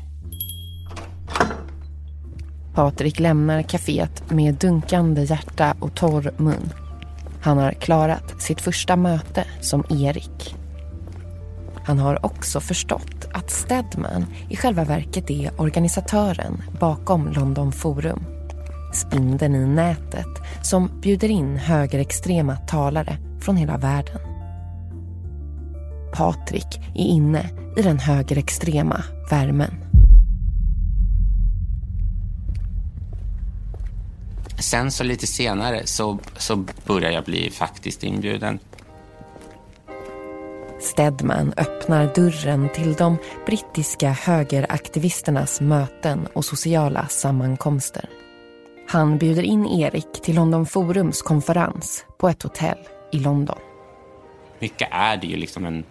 Patrik 2.74 3.20
lämnar 3.20 3.62
kaféet 3.62 4.30
med 4.30 4.54
dunkande 4.54 5.22
hjärta 5.22 5.74
och 5.80 5.94
torr 5.94 6.30
mun. 6.36 6.70
Han 7.42 7.58
har 7.58 7.72
klarat 7.72 8.42
sitt 8.42 8.60
första 8.60 8.96
möte 8.96 9.44
som 9.60 9.84
Erik. 9.90 10.54
Han 11.84 11.98
har 11.98 12.26
också 12.26 12.60
förstått 12.60 13.28
att 13.32 13.50
Stedman 13.50 14.26
i 14.48 14.56
själva 14.56 14.84
verket 14.84 15.30
är 15.30 15.60
organisatören 15.60 16.62
bakom 16.80 17.28
London 17.28 17.72
Forum. 17.72 18.24
Spindeln 18.94 19.54
i 19.54 19.66
nätet 19.66 20.26
som 20.62 21.00
bjuder 21.00 21.28
in 21.28 21.56
högerextrema 21.56 22.56
talare 22.56 23.16
från 23.40 23.56
hela 23.56 23.76
världen. 23.78 24.20
Patrik 26.14 26.80
är 26.94 27.04
inne 27.04 27.50
i 27.76 27.82
den 27.82 27.98
högerextrema 27.98 29.02
värmen. 29.30 29.84
Sen 34.58 34.90
så 34.90 35.04
lite 35.04 35.26
senare 35.26 35.86
så, 35.86 36.18
så 36.36 36.64
börjar 36.86 37.10
jag 37.10 37.24
bli 37.24 37.50
faktiskt 37.50 38.04
inbjuden. 38.04 38.58
Stedman 40.94 41.54
öppnar 41.56 42.14
dörren 42.14 42.68
till 42.74 42.94
de 42.94 43.18
brittiska 43.46 44.10
högeraktivisternas 44.10 45.60
möten 45.60 46.26
och 46.32 46.44
sociala 46.44 47.06
sammankomster. 47.08 48.08
Han 48.88 49.18
bjuder 49.18 49.42
in 49.42 49.66
Erik 49.66 50.22
till 50.22 50.34
London 50.34 50.66
Forums 50.66 51.22
konferens 51.22 52.04
på 52.18 52.28
ett 52.28 52.42
hotell 52.42 52.78
i 53.12 53.18
London. 53.18 53.58
Mycket 54.58 54.88
är 54.90 55.16
det 55.16 55.26
ju 55.26 55.36
liksom 55.36 55.64
en 55.64 55.84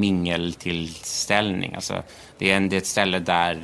mingeltillställning. 0.00 1.74
Alltså, 1.74 2.02
det, 2.38 2.52
är 2.52 2.56
en, 2.56 2.68
det 2.68 2.76
är 2.76 2.78
ett 2.78 2.86
ställe 2.86 3.18
där 3.18 3.62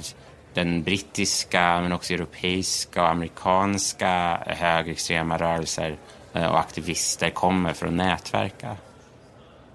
den 0.54 0.83
brittiska 0.83 1.80
men 1.80 1.92
också 1.92 2.14
europeiska 2.14 3.02
och 3.02 3.09
amerikanska 3.09 4.42
högerextrema 4.47 5.38
rörelser 5.38 5.97
eh, 6.33 6.47
och 6.47 6.59
aktivister 6.59 7.30
kommer 7.30 7.73
för 7.73 7.87
att 7.87 7.92
nätverka. 7.92 8.76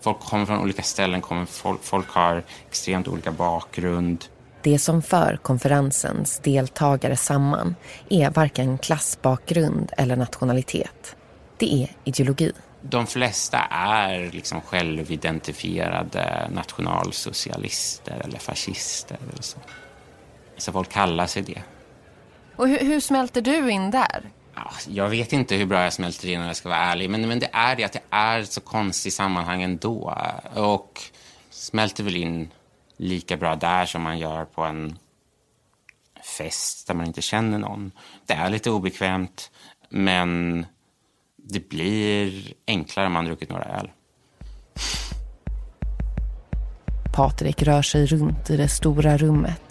Folk 0.02 0.20
kommer 0.20 0.46
från 0.46 0.60
olika 0.62 0.84
ställen, 0.84 1.22
kommer, 1.22 1.46
folk, 1.46 1.84
folk 1.84 2.10
har 2.10 2.44
extremt 2.68 3.08
olika 3.08 3.32
bakgrund. 3.32 4.26
Det 4.62 4.80
som 4.80 5.02
för 5.02 5.40
konferensens 5.42 6.40
deltagare 6.40 7.16
samman 7.16 7.76
är 8.10 8.30
varken 8.30 8.78
klassbakgrund 8.78 9.92
eller 9.98 10.16
nationalitet. 10.16 11.16
Det 11.58 11.74
är 11.74 11.90
ideologi. 12.04 12.52
De 12.82 13.08
flesta 13.08 13.58
är 13.72 14.32
liksom 14.32 14.62
självidentifierade 14.62 16.50
nationalsocialister 16.52 18.22
eller 18.24 18.40
fascister 18.40 19.18
eller 19.32 19.42
så. 19.42 19.58
Så 20.58 20.72
folk 20.72 20.90
kallar 20.90 21.28
sig 21.28 21.42
det. 21.42 21.62
Och 22.56 22.68
hur, 22.68 22.80
hur 22.80 23.00
smälter 23.00 23.42
du 23.42 23.72
in 23.72 23.92
där? 23.92 24.30
Jag 24.88 25.10
vet 25.10 25.34
inte 25.34 25.56
hur 25.56 25.66
bra 25.66 25.84
jag 25.84 25.94
smälter 25.94 26.30
in 26.30 26.42
om 26.42 26.48
jag 26.48 26.56
ska 26.56 26.70
vara 26.70 26.80
ärlig. 26.80 27.10
Men, 27.10 27.28
men 27.28 27.40
det 27.40 27.50
är 27.52 27.76
det 27.76 27.84
att 27.84 27.94
det 27.94 28.04
är 28.10 28.40
ett 28.40 28.52
så 28.52 28.62
konstigt 28.62 29.14
sammanhang 29.14 29.62
ändå. 29.62 30.18
Och 30.54 31.02
smälter 31.50 32.04
väl 32.04 32.16
in 32.16 32.52
lika 32.98 33.38
bra 33.38 33.56
där 33.56 33.86
som 33.86 34.02
man 34.02 34.20
gör 34.20 34.46
på 34.46 34.64
en 34.64 34.98
fest 36.38 36.88
där 36.88 36.94
man 36.94 37.06
inte 37.08 37.22
känner 37.22 37.58
någon. 37.58 37.92
Det 38.26 38.34
är 38.34 38.50
lite 38.50 38.72
obekvämt, 38.72 39.52
men 39.90 40.66
det 41.36 41.70
blir 41.70 42.54
enklare 42.68 43.08
om 43.08 43.14
man 43.14 43.26
druckit 43.26 43.50
några 43.50 43.64
öl. 43.64 43.92
Patrik 47.16 47.64
rör 47.64 47.82
sig 47.82 48.06
runt 48.06 48.50
i 48.50 48.58
det 48.58 48.70
stora 48.70 49.18
rummet. 49.18 49.69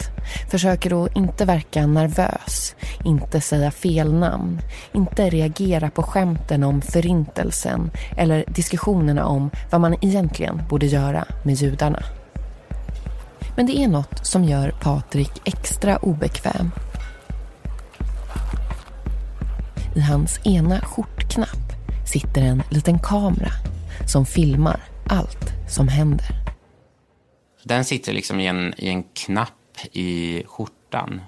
Försöker 0.49 1.05
att 1.05 1.15
inte 1.15 1.45
verka 1.45 1.87
nervös, 1.87 2.75
inte 3.03 3.41
säga 3.41 3.71
fel 3.71 4.13
namn, 4.13 4.61
inte 4.93 5.29
reagera 5.29 5.89
på 5.89 6.03
skämten 6.03 6.63
om 6.63 6.81
förintelsen 6.81 7.91
eller 8.17 8.45
diskussionerna 8.47 9.25
om 9.25 9.49
vad 9.71 9.81
man 9.81 9.95
egentligen 10.01 10.61
borde 10.69 10.85
göra 10.85 11.25
med 11.43 11.55
judarna. 11.55 12.03
Men 13.55 13.65
det 13.65 13.79
är 13.79 13.87
något 13.87 14.25
som 14.25 14.43
gör 14.43 14.71
Patrik 14.81 15.31
extra 15.45 15.97
obekväm. 15.97 16.71
I 19.95 19.99
hans 19.99 20.39
ena 20.43 20.81
skjortknapp 20.81 21.73
sitter 22.05 22.41
en 22.41 22.63
liten 22.69 22.99
kamera 22.99 23.51
som 24.07 24.25
filmar 24.25 24.79
allt 25.07 25.53
som 25.69 25.87
händer. 25.87 26.27
Den 27.63 27.85
sitter 27.85 28.13
liksom 28.13 28.39
i 28.39 28.47
en, 28.47 28.73
i 28.77 28.89
en 28.89 29.03
knapp 29.03 29.53
i 29.91 30.43
skjortan. 30.47 31.21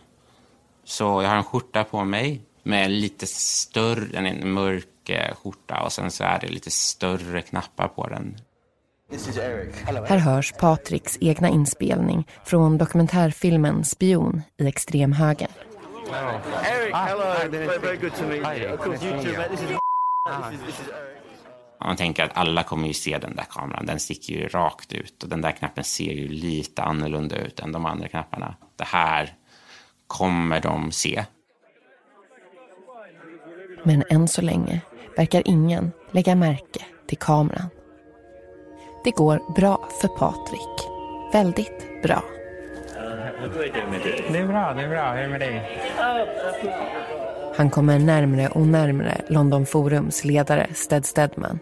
Så 0.83 1.03
jag 1.03 1.29
har 1.29 1.35
en 1.35 1.43
skjorta 1.43 1.83
på 1.83 2.03
mig 2.03 2.41
med 2.63 2.91
lite 2.91 3.25
större, 3.27 4.17
en 4.17 4.53
mörk 4.53 5.09
eh, 5.09 5.35
skjorta 5.35 5.81
och 5.83 5.91
sen 5.91 6.11
så 6.11 6.23
är 6.23 6.39
det 6.39 6.47
lite 6.47 6.71
större 6.71 7.41
knappar 7.41 7.87
på 7.87 8.07
den. 8.07 8.37
Här 10.07 10.17
hörs 10.17 10.53
Patriks 10.59 11.17
egna 11.21 11.49
inspelning 11.49 12.27
från 12.43 12.77
dokumentärfilmen 12.77 13.85
Spion 13.85 14.41
i 14.57 14.67
extremhöger. 14.67 15.47
Eric, 16.11 16.95
hello. 16.95 17.49
Very, 17.49 17.79
very 17.79 17.97
good 17.97 18.13
to 18.15 18.23
meet 18.23 18.57
you. 18.57 18.73
Of 18.73 18.79
course, 18.79 19.05
you 19.05 19.23
too, 19.23 19.37
mate. 19.37 19.49
This 19.49 19.61
is 19.61 19.67
this 19.67 20.53
is, 20.53 20.65
this 20.65 20.79
is 20.79 20.87
Eric. 20.89 21.20
Man 21.85 21.95
tänker 21.95 22.23
att 22.23 22.37
alla 22.37 22.63
kommer 22.63 22.87
ju 22.87 22.93
se 22.93 23.17
den 23.17 23.35
där 23.35 23.45
kameran. 23.49 23.85
Den 23.85 23.99
sticker 23.99 24.33
ju 24.33 24.47
rakt 24.47 24.93
ut 24.93 25.23
och 25.23 25.29
den 25.29 25.41
där 25.41 25.51
knappen 25.51 25.83
ser 25.83 26.11
ju 26.11 26.27
lite 26.27 26.81
annorlunda 26.81 27.35
ut 27.35 27.59
än 27.59 27.71
de 27.71 27.85
andra 27.85 28.07
knapparna. 28.07 28.55
Det 28.75 28.83
här 28.83 29.33
kommer 30.07 30.61
de 30.61 30.91
se. 30.91 31.25
Men 33.83 34.03
än 34.09 34.27
så 34.27 34.41
länge 34.41 34.81
verkar 35.17 35.43
ingen 35.45 35.91
lägga 36.11 36.35
märke 36.35 36.85
till 37.07 37.17
kameran. 37.17 37.69
Det 39.03 39.11
går 39.11 39.53
bra 39.55 39.89
för 40.01 40.07
Patrik. 40.07 40.87
Väldigt 41.33 42.03
bra. 42.03 42.23
Det 44.31 44.39
är 44.39 44.47
bra, 44.47 44.73
det 44.73 44.81
är 44.81 44.87
bra. 44.87 45.11
Hur 45.11 45.19
är 45.19 45.21
det 45.21 45.27
med 45.27 45.39
dig? 45.39 45.81
Han 47.55 47.69
kommer 47.69 47.99
närmre 47.99 48.47
och 48.47 48.67
närmre 48.67 49.21
London 49.27 49.65
Forums 49.65 50.23
ledare 50.23 50.67
Sted 50.73 51.05
Stedman. 51.05 51.59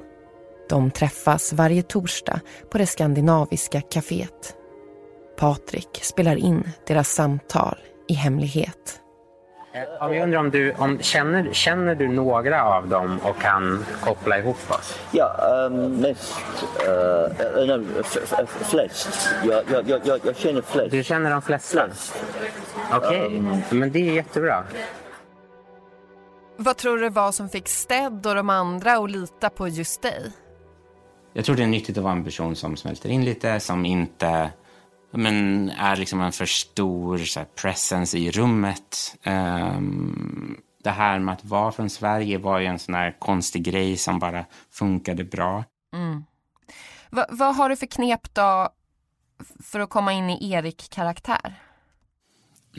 De 0.69 0.91
träffas 0.91 1.53
varje 1.53 1.83
torsdag 1.83 2.39
på 2.71 2.77
det 2.77 2.85
skandinaviska 2.85 3.81
kaféet. 3.81 4.55
Patrik 5.37 5.99
spelar 6.01 6.35
in 6.35 6.71
deras 6.87 7.09
samtal 7.09 7.77
i 8.07 8.13
hemlighet. 8.13 9.01
Ja, 9.99 10.07
vi 10.07 10.21
undrar 10.21 10.39
om 10.39 10.49
du 10.49 10.73
om, 10.73 10.99
känner, 10.99 11.53
känner 11.53 11.95
du 11.95 12.07
några 12.07 12.63
av 12.63 12.87
dem 12.87 13.19
och 13.23 13.41
kan 13.41 13.85
koppla 14.01 14.39
ihop 14.39 14.71
oss? 14.71 14.99
Ja, 15.11 15.35
um, 15.65 15.95
mest... 15.95 16.35
Uh, 16.87 17.67
no, 17.67 18.03
flest. 18.43 19.29
Jag, 19.43 19.63
jag, 19.71 20.01
jag, 20.05 20.19
jag 20.23 20.35
känner 20.35 20.61
flest. 20.61 20.91
Du 20.91 21.03
känner 21.03 21.31
de 21.31 21.41
flesta? 21.41 21.87
Okej, 22.93 23.25
okay. 23.25 23.37
um, 23.37 23.61
men 23.69 23.91
det 23.91 24.09
är 24.09 24.13
jättebra. 24.13 24.63
Vad 26.57 26.77
tror 26.77 26.97
du 26.97 27.09
var 27.09 27.31
som 27.31 27.49
fick 27.49 27.67
Sted 27.67 28.27
och 28.27 28.35
de 28.35 28.49
andra 28.49 28.93
att 28.93 29.11
lita 29.11 29.49
på 29.49 29.67
just 29.67 30.01
dig? 30.01 30.31
Jag 31.33 31.45
tror 31.45 31.55
det 31.55 31.63
är 31.63 31.67
nyttigt 31.67 31.97
att 31.97 32.03
vara 32.03 32.13
en 32.13 32.23
person 32.23 32.55
som 32.55 32.77
smälter 32.77 33.09
in 33.09 33.25
lite, 33.25 33.59
som 33.59 33.85
inte 33.85 34.51
men 35.11 35.69
är 35.69 35.95
liksom 35.95 36.21
en 36.21 36.31
för 36.31 36.45
stor 36.45 37.17
så 37.17 37.39
här, 37.39 37.47
presence 37.61 38.17
i 38.17 38.31
rummet. 38.31 39.17
Um, 39.25 40.57
det 40.83 40.89
här 40.89 41.19
med 41.19 41.33
att 41.33 41.45
vara 41.45 41.71
från 41.71 41.89
Sverige 41.89 42.37
var 42.37 42.59
ju 42.59 42.65
en 42.65 42.79
sån 42.79 42.95
här 42.95 43.15
konstig 43.19 43.63
grej 43.63 43.97
som 43.97 44.19
bara 44.19 44.45
funkade 44.71 45.23
bra. 45.23 45.63
Mm. 45.93 46.23
Va, 47.09 47.25
vad 47.29 47.55
har 47.55 47.69
du 47.69 47.75
för 47.75 47.85
knep 47.85 48.33
då 48.33 48.69
för 49.63 49.79
att 49.79 49.89
komma 49.89 50.13
in 50.13 50.29
i 50.29 50.51
Erik-karaktär? 50.51 51.55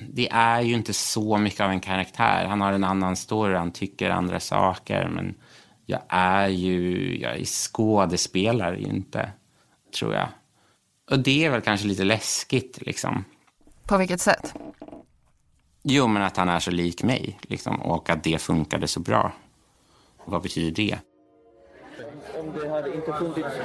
Det 0.08 0.28
är 0.30 0.60
ju 0.60 0.74
inte 0.74 0.92
så 0.92 1.38
mycket 1.38 1.60
av 1.60 1.70
en 1.70 1.80
karaktär. 1.80 2.46
Han 2.46 2.60
har 2.60 2.72
en 2.72 2.84
annan 2.84 3.16
story, 3.16 3.56
han 3.56 3.72
tycker 3.72 4.10
andra 4.10 4.40
saker. 4.40 5.08
Men 5.08 5.34
jag 5.90 6.02
är 6.08 6.48
ju, 6.48 7.18
jag 7.20 7.36
är 7.36 7.44
skådespelare 7.44 8.80
inte, 8.80 9.30
tror 9.98 10.14
jag. 10.14 10.28
Och 11.10 11.18
det 11.18 11.44
är 11.44 11.50
väl 11.50 11.60
kanske 11.60 11.86
lite 11.86 12.04
läskigt 12.04 12.78
liksom. 12.80 13.24
På 13.84 13.98
vilket 13.98 14.20
sätt? 14.20 14.54
Jo, 15.82 16.06
men 16.06 16.22
att 16.22 16.36
han 16.36 16.48
är 16.48 16.60
så 16.60 16.70
lik 16.70 17.02
mig 17.02 17.38
liksom, 17.42 17.82
och 17.82 18.10
att 18.10 18.24
det 18.24 18.38
funkade 18.38 18.88
så 18.88 19.00
bra. 19.00 19.32
vad 20.24 20.42
betyder 20.42 20.72
det? 20.72 20.98
Om 22.40 22.52
det 22.60 22.68
hade 22.68 22.94
inte 22.94 23.12
funnits 23.12 23.56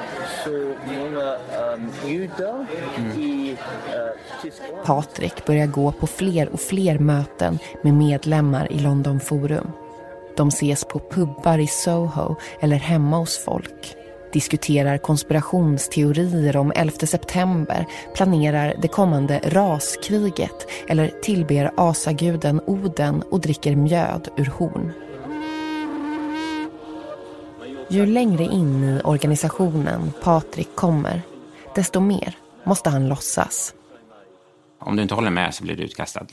så 0.44 0.76
många 0.88 1.38
um, 1.74 1.92
judar 2.08 2.66
mm. 2.98 3.22
i 3.22 3.52
uh, 3.52 3.58
Tyskland... 4.42 4.86
Patrik 4.86 5.46
börjar 5.46 5.68
gå 5.68 5.92
på 5.92 6.08
fler 6.08 6.50
och 6.50 6.60
fler 6.60 7.00
möten 7.00 7.60
med 7.84 7.94
medlemmar 7.94 8.72
i 8.72 8.80
London 8.80 9.20
Forum. 9.20 9.72
De 10.38 10.48
ses 10.48 10.86
på 10.86 11.00
pubbar 11.00 11.60
i 11.60 11.68
Soho 11.68 12.36
eller 12.60 12.78
hemma 12.78 13.18
hos 13.18 13.38
folk 13.38 13.96
diskuterar 14.36 14.98
konspirationsteorier 14.98 16.58
om 16.58 16.72
11 16.76 16.98
september, 16.98 17.86
planerar 18.16 18.76
det 18.82 18.88
kommande 18.88 19.40
raskriget 19.44 20.68
eller 20.88 21.08
tillber 21.08 21.72
asaguden 21.78 22.62
Oden 22.68 23.22
och 23.22 23.42
dricker 23.42 23.76
mjöd 23.76 24.30
ur 24.38 24.46
horn. 24.46 24.92
Ju 27.90 28.06
längre 28.06 28.44
in 28.44 28.84
i 28.84 29.02
organisationen 29.04 30.14
Patrik 30.24 30.76
kommer, 30.76 31.22
desto 31.76 32.00
mer 32.00 32.38
måste 32.64 32.90
han 32.90 33.08
låtsas. 33.08 33.74
Om 34.80 34.96
du 34.96 35.02
inte 35.02 35.16
håller 35.16 35.32
med 35.32 35.54
så 35.54 35.64
blir 35.64 35.76
du 35.76 35.84
utkastad. 35.84 36.28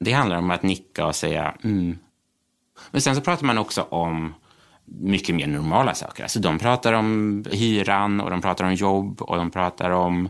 Det 0.00 0.12
handlar 0.12 0.38
om 0.38 0.50
att 0.50 0.62
nicka 0.62 1.06
och 1.06 1.16
säga 1.16 1.54
mm. 1.64 1.98
Men 2.90 3.00
sen 3.00 3.14
så 3.14 3.20
pratar 3.20 3.46
man 3.46 3.58
också 3.58 3.82
om 3.82 4.34
mycket 4.84 5.34
mer 5.34 5.46
normala 5.46 5.94
saker. 5.94 6.22
Alltså 6.22 6.40
de 6.40 6.58
pratar 6.58 6.92
om 6.92 7.44
hyran 7.52 8.20
och 8.20 8.30
de 8.30 8.40
pratar 8.40 8.64
om 8.64 8.74
jobb 8.74 9.22
och 9.22 9.36
de 9.36 9.50
pratar 9.50 9.90
om 9.90 10.28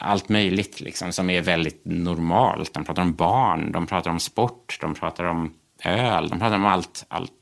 allt 0.00 0.28
möjligt 0.28 0.80
liksom, 0.80 1.12
som 1.12 1.30
är 1.30 1.42
väldigt 1.42 1.80
normalt. 1.84 2.74
De 2.74 2.84
pratar 2.84 3.02
om 3.02 3.14
barn, 3.14 3.72
de 3.72 3.86
pratar 3.86 4.10
om 4.10 4.20
sport, 4.20 4.78
de 4.80 4.94
pratar 4.94 5.24
om 5.24 5.54
öl, 5.84 6.28
de 6.28 6.38
pratar 6.38 6.56
om 6.56 6.64
allt, 6.64 7.04
allt, 7.08 7.32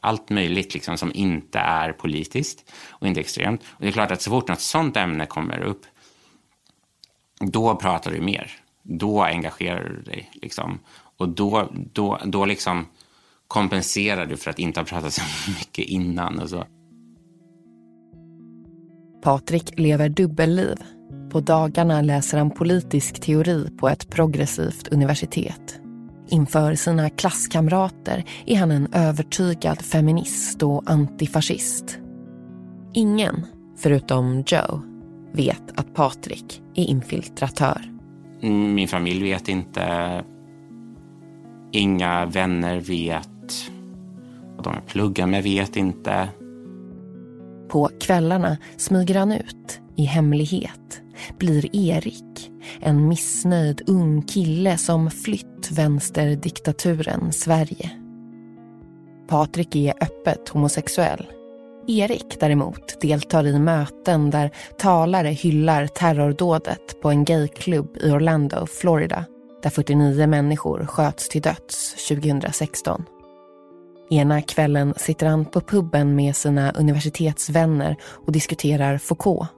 allt 0.00 0.30
möjligt 0.30 0.74
liksom, 0.74 0.96
som 0.96 1.12
inte 1.14 1.58
är 1.58 1.92
politiskt 1.92 2.72
och 2.90 3.06
inte 3.06 3.20
extremt. 3.20 3.60
Och 3.60 3.82
det 3.82 3.88
är 3.88 3.92
klart 3.92 4.10
att 4.10 4.22
så 4.22 4.30
fort 4.30 4.48
något 4.48 4.60
sånt 4.60 4.96
ämne 4.96 5.26
kommer 5.26 5.60
upp, 5.60 5.86
då 7.40 7.76
pratar 7.76 8.10
du 8.10 8.20
mer. 8.20 8.52
Då 8.82 9.22
engagerar 9.22 9.84
du 9.84 10.02
dig. 10.02 10.30
Liksom. 10.32 10.78
Och 11.16 11.28
då, 11.28 11.68
då, 11.72 12.18
då 12.24 12.44
liksom 12.44 12.86
kompenserar 13.48 14.26
du 14.26 14.36
för 14.36 14.50
att 14.50 14.58
inte 14.58 14.80
ha 14.80 14.84
pratat 14.84 15.12
så 15.12 15.22
mycket 15.50 15.84
innan 15.84 16.38
och 16.38 16.50
så. 16.50 16.64
Patrik 19.22 19.78
lever 19.78 20.08
dubbelliv. 20.08 20.76
På 21.30 21.40
dagarna 21.40 22.02
läser 22.02 22.38
han 22.38 22.50
politisk 22.50 23.20
teori 23.20 23.70
på 23.78 23.88
ett 23.88 24.10
progressivt 24.10 24.88
universitet. 24.88 25.80
Inför 26.28 26.74
sina 26.74 27.10
klasskamrater 27.10 28.24
är 28.46 28.56
han 28.56 28.70
en 28.70 28.88
övertygad 28.92 29.82
feminist 29.82 30.62
och 30.62 30.90
antifascist. 30.90 31.98
Ingen, 32.94 33.46
förutom 33.78 34.44
Joe, 34.46 34.82
vet 35.32 35.78
att 35.78 35.94
Patrik 35.94 36.62
är 36.74 36.84
infiltratör. 36.84 37.80
Min 38.40 38.88
familj 38.88 39.22
vet 39.22 39.48
inte. 39.48 40.24
Inga 41.72 42.26
vänner 42.26 42.80
vet 42.80 43.35
och 44.56 44.62
de 44.62 44.74
jag 44.74 44.86
pluggar 44.86 45.26
med 45.26 45.42
vet 45.42 45.76
inte. 45.76 46.28
På 47.68 47.90
kvällarna 48.00 48.56
smyger 48.76 49.14
han 49.14 49.32
ut 49.32 49.80
i 49.96 50.04
hemlighet. 50.04 51.00
Blir 51.38 51.76
Erik, 51.76 52.50
en 52.80 53.08
missnöjd 53.08 53.82
ung 53.86 54.22
kille 54.22 54.78
som 54.78 55.10
flytt 55.10 55.70
vänsterdiktaturen 55.70 57.32
Sverige. 57.32 57.90
Patrik 59.28 59.76
är 59.76 59.94
öppet 60.00 60.48
homosexuell. 60.48 61.26
Erik 61.88 62.40
däremot 62.40 63.00
deltar 63.00 63.46
i 63.46 63.58
möten 63.58 64.30
där 64.30 64.50
talare 64.78 65.28
hyllar 65.28 65.86
terrordådet 65.86 67.00
på 67.02 67.10
en 67.10 67.24
gayklubb 67.24 67.96
i 67.96 68.10
Orlando, 68.10 68.66
Florida 68.66 69.24
där 69.62 69.70
49 69.70 70.26
människor 70.26 70.86
sköts 70.86 71.28
till 71.28 71.42
döds 71.42 72.08
2016. 72.08 73.04
Ena 74.10 74.42
kvällen 74.42 74.94
sitter 74.96 75.26
han 75.26 75.44
på 75.44 75.60
puben 75.60 76.16
med 76.16 76.36
sina 76.36 76.70
universitetsvänner 76.70 77.96
och 78.26 78.32
diskuterar 78.32 78.98
Foucault. 78.98 79.48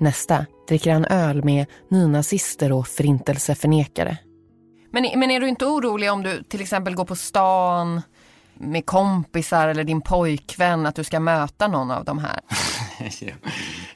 Nästa 0.00 0.46
dricker 0.68 0.92
han 0.92 1.04
öl 1.04 1.44
med 1.44 1.66
nynazister 1.88 2.72
och 2.72 2.88
förintelseförnekare. 2.88 4.18
Men, 4.92 5.10
men 5.16 5.30
är 5.30 5.40
du 5.40 5.48
inte 5.48 5.66
orolig 5.66 6.12
om 6.12 6.22
du 6.22 6.42
till 6.42 6.60
exempel 6.60 6.94
går 6.94 7.04
på 7.04 7.16
stan 7.16 8.02
med 8.54 8.86
kompisar 8.86 9.68
eller 9.68 9.84
din 9.84 10.00
pojkvän 10.00 10.86
att 10.86 10.94
du 10.94 11.04
ska 11.04 11.20
möta 11.20 11.68
någon 11.68 11.90
av 11.90 12.04
de 12.04 12.18
här? 12.18 12.40
jo. 13.20 13.32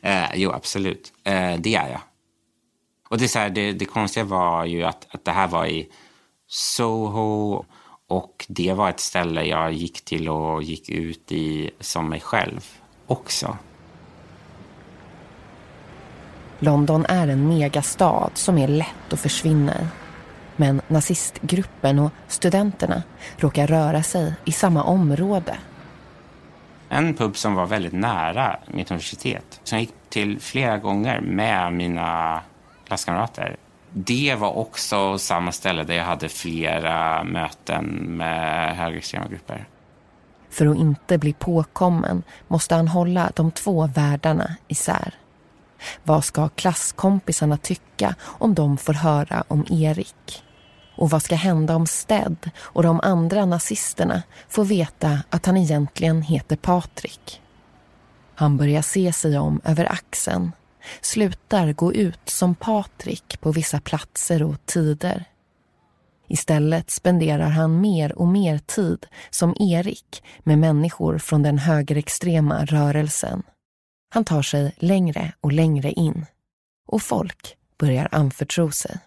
Eh, 0.01 0.31
jo, 0.35 0.53
absolut. 0.53 1.13
Eh, 1.25 1.55
det 1.59 1.75
är 1.75 1.89
jag. 1.89 2.01
Och 3.09 3.19
det, 3.19 3.25
är 3.25 3.29
så 3.29 3.39
här, 3.39 3.51
det, 3.51 3.73
det 3.73 3.85
konstiga 3.85 4.25
var 4.25 4.65
ju 4.65 4.83
att, 4.83 5.15
att 5.15 5.25
det 5.25 5.31
här 5.31 5.49
var 5.49 5.67
i 5.67 5.89
Soho 6.49 7.65
och 8.09 8.47
det 8.49 8.73
var 8.73 8.91
ett 8.91 9.01
ställe 9.01 9.45
jag 9.45 9.73
gick 9.73 10.05
till 10.05 10.29
och 10.29 10.63
gick 10.63 10.89
ut 10.89 11.33
i 11.33 11.71
som 11.81 12.09
mig 12.09 12.21
själv 12.21 12.65
också. 13.07 13.57
London 16.59 17.07
är 17.09 17.29
en 17.29 17.49
megastad 17.49 18.31
som 18.35 18.59
är 18.59 18.69
lätt 18.69 19.13
att 19.13 19.21
försvinna 19.21 19.73
i. 19.73 19.87
Men 20.57 20.81
nazistgruppen 20.89 21.99
och 21.99 22.11
studenterna 22.29 23.03
råkar 23.37 23.67
röra 23.67 24.03
sig 24.03 24.35
i 24.45 24.53
samma 24.53 24.85
område. 24.85 25.59
En 26.89 27.15
pub 27.15 27.37
som 27.37 27.55
var 27.55 27.67
väldigt 27.67 27.93
nära 27.93 28.57
mitt 28.67 28.91
universitet, 28.91 29.61
som 29.65 29.79
jag 29.79 29.81
gick 29.81 29.95
till 30.09 30.41
flera 30.41 30.79
gånger 30.79 31.21
med 31.21 31.73
mina 31.73 32.41
klasskamrater. 32.87 33.57
Det 33.93 34.37
var 34.39 34.57
också 34.57 35.19
samma 35.19 35.53
ställe 35.53 35.85
där 35.85 35.95
jag 35.95 36.05
hade 36.05 36.29
flera 36.29 37.25
möten 37.25 37.85
med 38.17 38.77
högerextrema 38.77 39.27
grupper. 39.27 39.69
För 40.51 40.67
att 40.67 40.77
inte 40.77 41.19
bli 41.19 41.33
påkommen 41.33 42.23
måste 42.49 42.75
han 42.75 42.89
hålla 42.89 43.33
de 43.35 43.51
två 43.51 43.87
världarna 43.87 44.57
isär. 44.69 45.15
Vad 46.03 46.25
ska 46.25 46.49
klasskompisarna 46.49 47.57
tycka 47.57 48.15
om 48.23 48.55
de 48.55 48.77
får 48.77 48.93
höra 48.93 49.45
om 49.49 49.67
Erik? 49.71 50.43
Och 50.97 51.11
vad 51.11 51.23
ska 51.23 51.35
hända 51.35 51.77
om 51.77 51.87
Sted 51.87 52.51
och 52.59 52.83
de 52.83 53.01
andra 53.03 53.45
nazisterna 53.45 54.23
får 54.49 54.65
veta 54.65 55.19
att 55.31 55.47
han 55.47 55.57
egentligen 55.57 56.23
heter 56.23 56.57
Patrik? 56.57 57.41
Han 58.35 58.57
börjar 58.57 58.83
se 58.83 59.13
sig 59.13 59.39
om 59.39 59.61
över 59.65 59.93
axeln, 59.93 60.53
slutar 61.01 61.73
gå 61.73 61.95
ut 61.95 62.21
som 62.25 62.55
Patrik 62.55 63.41
på 63.41 63.53
vissa 63.53 63.81
platser 63.81 64.43
och 64.43 64.67
tider. 64.67 65.25
Istället 66.29 66.91
spenderar 66.91 67.49
han 67.49 67.81
mer 67.81 68.19
och 68.19 68.29
mer 68.29 68.59
tid 68.59 69.07
som 69.31 69.55
Erik 69.61 70.23
med 70.39 70.59
människor 70.59 71.19
från 71.19 71.43
den 71.43 71.59
högerextrema 71.59 72.65
rörelsen. 72.65 73.43
Han 74.15 74.25
tar 74.25 74.43
sig 74.43 74.75
längre 74.79 75.33
och 75.41 75.53
längre 75.53 75.93
in. 75.93 76.27
Och 76.89 77.03
folk 77.03 77.57
börjar 77.79 78.09
anförtro 78.13 78.71
sig. 78.71 78.99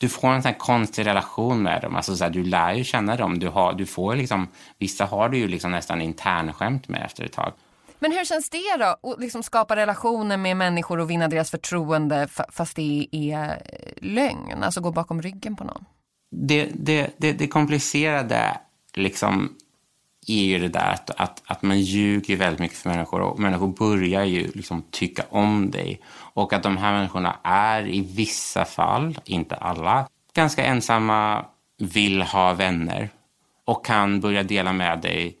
Du 0.00 0.08
får 0.08 0.28
en 0.28 0.42
sån 0.42 0.48
här 0.52 0.58
konstig 0.58 1.06
relation 1.06 1.62
med 1.62 1.82
dem. 1.82 1.96
Alltså 1.96 2.16
så 2.16 2.24
här, 2.24 2.30
du 2.30 2.44
lär 2.44 2.74
ju 2.74 2.84
känna 2.84 3.16
dem. 3.16 3.38
Du, 3.38 3.48
har, 3.48 3.72
du 3.72 3.86
får 3.86 4.16
liksom, 4.16 4.48
vissa 4.78 5.04
har 5.04 5.28
du 5.28 5.38
ju 5.38 5.48
liksom 5.48 5.70
nästan 5.70 6.00
internskämt 6.00 6.88
med 6.88 7.02
efter 7.04 7.24
ett 7.24 7.32
tag. 7.32 7.52
Men 7.98 8.12
hur 8.12 8.24
känns 8.24 8.50
det 8.50 8.76
då? 8.78 9.10
Att 9.10 9.20
liksom 9.20 9.42
skapa 9.42 9.76
relationer 9.76 10.36
med 10.36 10.56
människor 10.56 10.98
och 11.00 11.10
vinna 11.10 11.28
deras 11.28 11.50
förtroende 11.50 12.28
fast 12.52 12.76
det 12.76 13.08
är 13.12 13.50
eh, 13.50 13.92
lögn? 13.96 14.62
Alltså 14.62 14.80
gå 14.80 14.90
bakom 14.90 15.22
ryggen 15.22 15.56
på 15.56 15.64
någon? 15.64 15.84
Det, 16.30 16.68
det, 16.74 17.10
det, 17.16 17.32
det 17.32 17.48
komplicerade 17.48 18.58
liksom 18.94 19.56
är 20.26 20.44
ju 20.44 20.58
det 20.58 20.68
där 20.68 20.92
att, 20.92 21.10
att, 21.10 21.42
att 21.46 21.62
man 21.62 21.80
ljuger 21.80 22.36
väldigt 22.36 22.60
mycket 22.60 22.78
för 22.78 22.90
människor 22.90 23.20
och 23.20 23.38
människor 23.38 23.68
börjar 23.68 24.24
ju 24.24 24.50
liksom 24.54 24.84
tycka 24.90 25.24
om 25.30 25.70
dig. 25.70 26.00
Och 26.16 26.52
att 26.52 26.62
de 26.62 26.76
här 26.76 26.92
människorna 26.92 27.36
är 27.42 27.88
i 27.88 28.00
vissa 28.00 28.64
fall, 28.64 29.18
inte 29.24 29.56
alla, 29.56 30.08
ganska 30.34 30.64
ensamma, 30.64 31.44
vill 31.78 32.22
ha 32.22 32.52
vänner 32.52 33.10
och 33.64 33.84
kan 33.84 34.20
börja 34.20 34.42
dela 34.42 34.72
med 34.72 35.00
dig, 35.00 35.38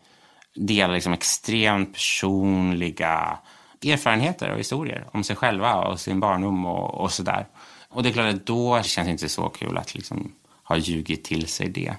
dela 0.54 0.92
liksom 0.92 1.12
extremt 1.12 1.92
personliga 1.92 3.38
erfarenheter 3.84 4.50
och 4.50 4.58
historier 4.58 5.06
om 5.12 5.24
sig 5.24 5.36
själva 5.36 5.74
och 5.74 6.00
sin 6.00 6.20
barndom 6.20 6.66
och, 6.66 6.94
och 6.94 7.12
sådär. 7.12 7.46
Och 7.88 8.02
det 8.02 8.08
är 8.08 8.12
klart 8.12 8.34
att 8.34 8.46
då 8.46 8.82
känns 8.82 9.06
det 9.06 9.12
inte 9.12 9.28
så 9.28 9.48
kul 9.48 9.78
att 9.78 9.94
liksom 9.94 10.32
ha 10.64 10.76
ljugit 10.76 11.24
till 11.24 11.46
sig 11.46 11.68
det. 11.68 11.94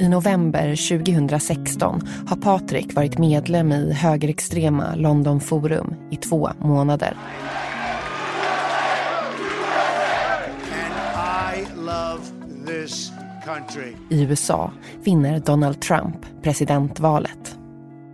I 0.00 0.08
november 0.08 0.88
2016 0.88 2.08
har 2.26 2.36
Patrik 2.36 2.94
varit 2.94 3.18
medlem 3.18 3.72
i 3.72 3.92
högerextrema 3.92 4.94
London 4.94 5.40
Forum 5.40 5.94
i 6.10 6.16
två 6.16 6.50
månader. 6.58 7.16
I 14.08 14.22
USA 14.22 14.70
vinner 15.04 15.38
Donald 15.38 15.80
Trump 15.80 16.16
presidentvalet. 16.42 17.58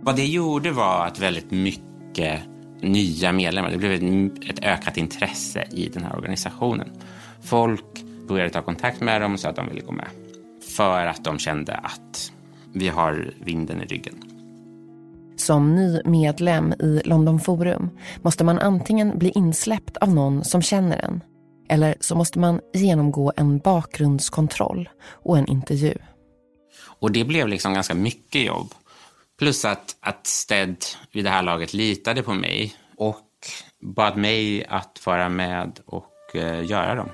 Vad 0.01 0.15
det 0.15 0.25
gjorde 0.25 0.71
var 0.71 1.05
att 1.05 1.19
väldigt 1.19 1.51
mycket 1.51 2.41
nya 2.81 3.31
medlemmar, 3.31 3.71
det 3.71 3.77
blev 3.77 3.91
ett, 3.91 4.49
ett 4.49 4.63
ökat 4.63 4.97
intresse 4.97 5.67
i 5.71 5.89
den 5.89 6.03
här 6.03 6.15
organisationen. 6.15 6.89
Folk 7.41 8.03
började 8.27 8.49
ta 8.49 8.61
kontakt 8.61 9.01
med 9.01 9.21
dem 9.21 9.33
och 9.33 9.39
sa 9.39 9.49
att 9.49 9.55
de 9.55 9.69
ville 9.69 9.81
gå 9.81 9.91
med 9.91 10.07
för 10.75 11.05
att 11.05 11.23
de 11.23 11.39
kände 11.39 11.73
att 11.73 12.31
vi 12.73 12.87
har 12.87 13.33
vinden 13.39 13.81
i 13.81 13.85
ryggen. 13.85 14.15
Som 15.35 15.75
ny 15.75 16.01
medlem 16.05 16.73
i 16.73 17.01
London 17.05 17.39
Forum 17.39 17.89
måste 18.21 18.43
man 18.43 18.59
antingen 18.59 19.19
bli 19.19 19.29
insläppt 19.29 19.97
av 19.97 20.13
någon 20.13 20.43
som 20.43 20.61
känner 20.61 21.05
en 21.05 21.21
eller 21.69 21.95
så 21.99 22.15
måste 22.15 22.39
man 22.39 22.59
genomgå 22.73 23.33
en 23.35 23.59
bakgrundskontroll 23.59 24.89
och 25.05 25.37
en 25.37 25.47
intervju. 25.47 25.93
Och 26.85 27.11
det 27.11 27.23
blev 27.23 27.47
liksom 27.47 27.73
ganska 27.73 27.93
mycket 27.93 28.45
jobb. 28.45 28.73
Plus 29.39 29.65
att, 29.65 29.95
att 29.99 30.27
Sted 30.27 30.75
vid 31.11 31.25
det 31.25 31.29
här 31.29 31.43
laget 31.43 31.73
litade 31.73 32.23
på 32.23 32.33
mig 32.33 32.75
och 32.97 33.27
bad 33.81 34.17
mig 34.17 34.65
att 34.65 35.05
vara 35.05 35.29
med 35.29 35.79
och 35.85 36.35
eh, 36.35 36.65
göra 36.65 36.95
dem 36.95 37.09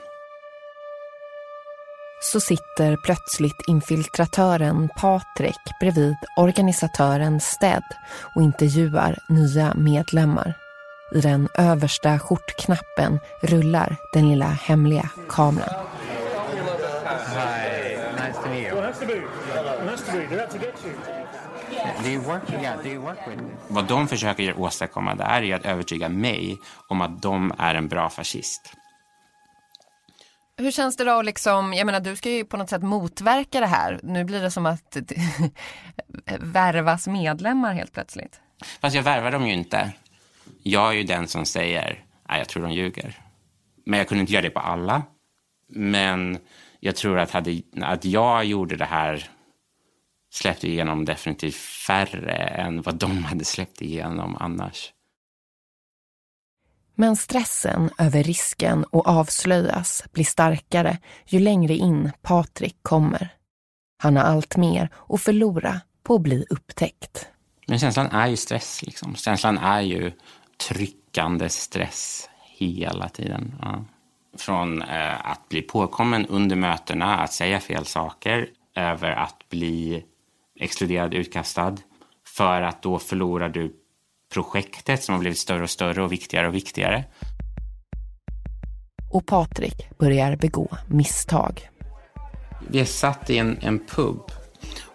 så 2.22 2.40
sitter 2.40 2.98
plötsligt 3.04 3.68
infiltratören 3.68 4.90
Patrik 4.98 5.80
bredvid 5.80 6.16
organisatören 6.38 7.40
Sted 7.40 7.84
och 8.36 8.42
intervjuar 8.42 9.18
nya 9.30 9.74
medlemmar. 9.74 10.69
I 11.12 11.22
den 11.22 11.50
översta 11.54 12.20
skjortknappen 12.20 13.20
rullar 13.42 13.96
den 14.14 14.30
lilla 14.30 14.46
hemliga 14.46 15.10
kameran. 15.30 15.86
Vad 23.68 23.88
de 23.88 24.08
försöker 24.08 24.60
åstadkomma 24.60 25.16
där 25.16 25.44
är 25.44 25.56
att 25.56 25.66
övertyga 25.66 26.10
mig 26.10 26.58
om 26.88 27.02
att 27.02 27.22
de 27.22 27.54
är 27.58 27.76
en 27.76 27.88
bra 27.88 28.10
fascist. 28.10 28.74
Hur 30.58 30.72
känns 30.72 30.98
det 30.98 31.04
då 31.04 31.22
liksom, 31.22 31.74
jag 31.74 31.86
menar 31.86 32.00
du 32.00 32.16
ska 32.16 32.30
ju 32.30 32.46
på 32.46 32.58
något 32.58 32.70
sätt 32.70 32.84
motverka 32.84 33.60
det 33.60 33.68
här. 33.68 34.00
Nu 34.04 34.24
blir 34.24 34.42
det 34.42 34.52
som 34.52 34.66
att 34.66 34.98
värvas 36.40 37.08
medlemmar 37.08 37.74
helt 37.74 37.94
plötsligt. 37.94 38.42
Fast 38.82 38.96
jag 38.96 39.04
värvar 39.04 39.32
dem 39.32 39.48
ju 39.48 39.54
inte. 39.54 39.94
Jag 40.64 40.90
är 40.90 40.94
ju 40.94 41.04
den 41.04 41.28
som 41.28 41.46
säger, 41.46 42.06
nej 42.30 42.40
jag 42.40 42.50
tror 42.50 42.64
de 42.64 42.74
ljuger. 42.74 43.18
Men 43.86 44.00
jag 44.00 44.08
kunde 44.08 44.22
inte 44.22 44.34
göra 44.34 44.44
det 44.44 44.50
på 44.50 44.60
alla. 44.60 45.04
Men 45.68 46.38
jag 46.80 46.96
tror 46.96 47.20
att, 47.20 47.32
hade, 47.32 47.62
att 47.82 48.06
jag 48.06 48.46
gjorde 48.46 48.76
det 48.76 48.86
här 48.86 49.30
släppte 50.34 50.68
igenom 50.68 51.06
definitivt 51.06 51.56
färre 51.56 52.36
än 52.36 52.82
vad 52.82 52.96
de 52.96 53.24
hade 53.24 53.46
släppt 53.46 53.82
igenom 53.82 54.38
annars. 54.40 54.94
Men 56.96 57.16
stressen 57.16 57.90
över 57.98 58.24
risken 58.24 58.86
att 58.92 59.08
avslöjas 59.08 60.04
blir 60.12 60.26
starkare 60.26 60.98
ju 61.26 61.40
längre 61.40 61.74
in 61.74 62.12
Patrik 62.22 62.76
kommer. 62.82 63.30
Han 63.98 64.18
har 64.18 64.24
allt 64.24 64.58
mer 64.58 64.90
att 65.10 65.22
förlora 65.22 65.82
på 66.04 66.16
att 66.16 66.22
bli 66.22 66.46
upptäckt. 66.50 67.28
Men 67.68 67.80
känslan 67.80 68.08
är 68.08 68.28
ju 68.28 68.38
stress. 68.38 68.84
Liksom. 68.84 69.16
Känslan 69.16 69.58
är 69.58 69.82
ju 69.82 70.12
tryckande 70.68 71.50
stress 71.50 72.30
hela 72.58 73.10
tiden. 73.10 73.56
Ja. 73.62 73.86
Från 74.38 74.82
eh, 74.82 75.32
att 75.32 75.50
bli 75.50 75.62
påkommen 75.62 76.26
under 76.26 76.56
mötena, 76.56 77.18
att 77.18 77.34
säga 77.34 77.60
fel 77.60 77.86
saker, 77.86 78.50
över 78.76 79.12
att 79.12 79.50
bli 79.50 80.04
exkluderad, 80.60 81.14
utkastad. 81.14 81.78
För 82.28 82.62
att 82.62 82.82
då 82.82 83.00
förlorar 83.00 83.50
du 83.50 83.76
projektet 84.34 85.04
som 85.04 85.16
har 85.16 85.20
blivit 85.20 85.40
större 85.40 85.64
och 85.64 85.70
större 85.70 86.04
och 86.04 86.12
viktigare 86.12 86.48
och 86.48 86.56
viktigare. 86.56 87.06
Och 89.12 89.26
Patrik 89.26 89.98
börjar 90.00 90.36
begå 90.36 90.68
misstag. 90.88 91.70
Vi 92.70 92.86
satt 92.86 93.30
i 93.30 93.38
en, 93.38 93.58
en 93.62 93.80
pub 93.80 94.22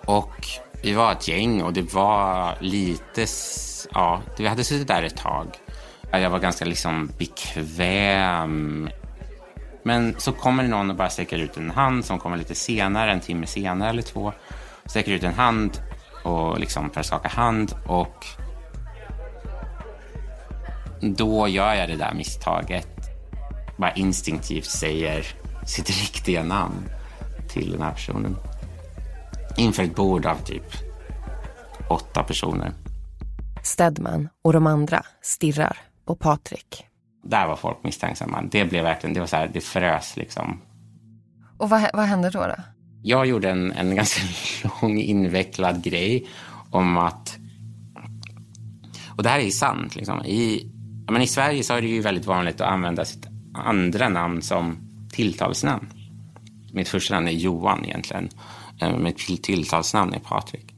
och 0.05 0.47
vi 0.83 0.93
var 0.93 1.13
ett 1.13 1.29
gäng 1.29 1.63
och 1.63 1.73
det 1.73 1.95
var 1.95 2.59
lite, 2.61 3.27
ja, 3.93 4.23
vi 4.39 4.47
hade 4.47 4.65
suttit 4.65 4.89
där 4.89 5.03
ett 5.03 5.17
tag. 5.17 5.47
Jag 6.11 6.31
var 6.31 6.39
ganska 6.39 6.65
liksom 6.65 7.11
bekväm. 7.19 8.91
Men 9.83 10.15
så 10.19 10.33
kommer 10.33 10.63
det 10.63 10.69
någon 10.69 10.91
och 10.91 10.97
bara 10.97 11.11
sträcker 11.11 11.39
ut 11.39 11.57
en 11.57 11.71
hand 11.71 12.05
som 12.05 12.19
kommer 12.19 12.37
lite 12.37 12.55
senare, 12.55 13.13
en 13.13 13.21
timme 13.21 13.47
senare 13.47 13.91
eller 13.91 14.03
två. 14.03 14.33
Sträcker 14.87 15.13
ut 15.13 15.23
en 15.23 15.35
hand 15.35 15.83
och 16.25 16.61
liksom 16.61 16.91
för 16.91 17.01
att 17.01 17.07
skaka 17.07 17.29
hand 17.29 17.75
och 17.87 18.27
då 21.01 21.49
gör 21.49 21.75
jag 21.75 21.89
det 21.89 21.97
där 21.97 22.15
misstaget. 22.15 22.89
Bara 23.77 23.93
instinktivt 23.93 24.65
säger 24.65 25.27
sitt 25.67 25.91
riktiga 26.01 26.43
namn 26.43 26.89
till 27.49 27.73
den 27.73 27.83
här 27.83 27.93
personen. 27.93 28.37
Inför 29.57 29.83
ett 29.83 29.97
bord 29.97 30.27
av 30.27 30.37
typ 30.37 30.73
åtta 31.89 32.23
personer. 32.23 32.73
Stedman 33.65 34.29
och 34.43 34.53
de 34.53 34.67
andra 34.67 35.03
stirrar 35.23 35.79
på 36.05 36.17
Patrik. 36.17 36.85
Där 37.23 37.47
var 37.47 37.57
folk 37.57 37.79
misstänksamma. 37.83 38.43
Det 38.43 38.65
blev 38.65 38.85
verkligen, 38.85 39.15
det 39.15 39.21
var 39.21 39.27
så 39.27 39.37
här, 39.37 39.51
det 39.53 39.61
frös 39.61 40.17
liksom. 40.17 40.61
Och 41.59 41.71
vad, 41.71 41.91
vad 41.95 42.05
hände 42.05 42.31
då? 42.31 42.39
då? 42.39 42.55
Jag 43.03 43.27
gjorde 43.27 43.51
en, 43.51 43.73
en 43.73 43.95
ganska 43.97 44.23
lång 44.63 44.99
invecklad 44.99 45.83
grej 45.83 46.27
om 46.71 46.97
att, 46.99 47.37
och 49.17 49.23
det 49.23 49.29
här 49.29 49.39
är 49.39 49.51
sant, 49.51 49.97
liksom. 49.97 50.25
I, 50.25 50.71
men 51.11 51.23
i 51.23 51.27
Sverige 51.27 51.63
så 51.63 51.75
är 51.75 51.83
det 51.83 51.89
ju 51.89 52.01
väldigt 52.01 52.27
vanligt 52.27 52.61
att 52.61 52.69
använda 52.69 53.05
sitt 53.05 53.27
andra 53.55 54.09
namn 54.09 54.43
som 54.43 54.79
tilltalsnamn. 55.13 55.87
Mitt 56.73 56.89
första 56.89 57.15
namn 57.15 57.29
är 57.29 57.33
Johan 57.33 57.85
egentligen. 57.85 58.29
Eh, 58.81 58.97
mitt 58.97 59.43
tilltalsnamn 59.43 60.15
är 60.15 60.19
Patrik. 60.19 60.75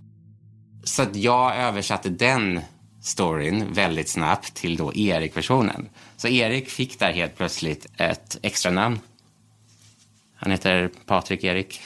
Så 0.84 1.02
att 1.02 1.16
jag 1.16 1.56
översatte 1.56 2.08
den 2.08 2.60
storyn 3.06 3.72
väldigt 3.72 4.08
snabbt 4.08 4.54
till 4.54 4.76
då 4.76 4.94
Erik-versionen. 4.94 5.88
Så 6.16 6.28
Erik 6.28 6.68
fick 6.68 6.98
där 6.98 7.12
helt 7.12 7.36
plötsligt 7.36 7.86
ett 7.96 8.38
extra 8.42 8.70
namn. 8.70 8.98
Han 10.34 10.50
heter 10.50 10.90
Patrik 11.06 11.44
Erik. 11.44 11.80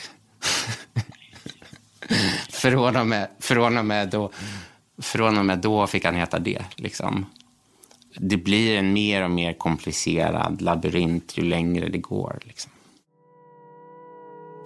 från, 2.50 2.96
och 2.96 3.06
med, 3.06 3.28
från, 3.38 3.78
och 3.78 3.84
med 3.84 4.08
då, 4.08 4.30
från 4.98 5.38
och 5.38 5.44
med 5.44 5.58
då 5.58 5.86
fick 5.86 6.04
han 6.04 6.14
heta 6.14 6.38
det. 6.38 6.64
Liksom. 6.74 7.26
Det 8.16 8.36
blir 8.36 8.78
en 8.78 8.92
mer 8.92 9.22
och 9.22 9.30
mer 9.30 9.52
komplicerad 9.52 10.62
labyrint 10.62 11.38
ju 11.38 11.42
längre 11.42 11.88
det 11.88 11.98
går. 11.98 12.38
Liksom. 12.42 12.72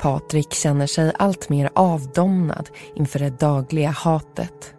Patrik 0.01 0.53
känner 0.53 0.87
sig 0.87 1.13
allt 1.19 1.49
mer 1.49 1.71
avdomnad 1.75 2.69
inför 2.97 3.19
det 3.19 3.31
dagliga 3.31 3.91
hatet. 3.91 4.75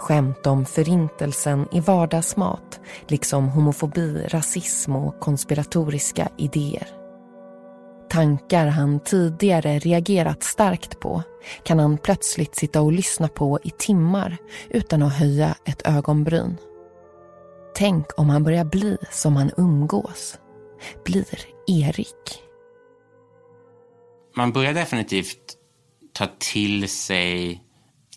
Skämt 0.00 0.46
om 0.46 0.64
förintelsen 0.66 1.68
i 1.72 1.80
vardagsmat, 1.80 2.80
liksom 3.08 3.48
homofobi, 3.48 4.26
rasism 4.28 4.96
och 4.96 5.20
konspiratoriska 5.20 6.28
idéer. 6.38 6.88
Tankar 8.10 8.66
han 8.66 9.00
tidigare 9.00 9.78
reagerat 9.78 10.42
starkt 10.42 11.00
på 11.00 11.22
kan 11.62 11.78
han 11.78 11.98
plötsligt 11.98 12.56
sitta 12.56 12.82
och 12.82 12.92
lyssna 12.92 13.28
på 13.28 13.58
i 13.62 13.70
timmar 13.70 14.36
utan 14.70 15.02
att 15.02 15.18
höja 15.18 15.54
ett 15.64 15.86
ögonbryn. 15.86 16.56
Tänk 17.74 18.06
om 18.16 18.30
han 18.30 18.44
börjar 18.44 18.64
bli 18.64 18.96
som 19.10 19.36
han 19.36 19.50
umgås. 19.56 20.38
Blir 21.04 21.38
Erik. 21.66 22.42
Man 24.36 24.52
börjar 24.52 24.74
definitivt 24.74 25.54
ta 26.12 26.28
till 26.38 26.88
sig, 26.88 27.62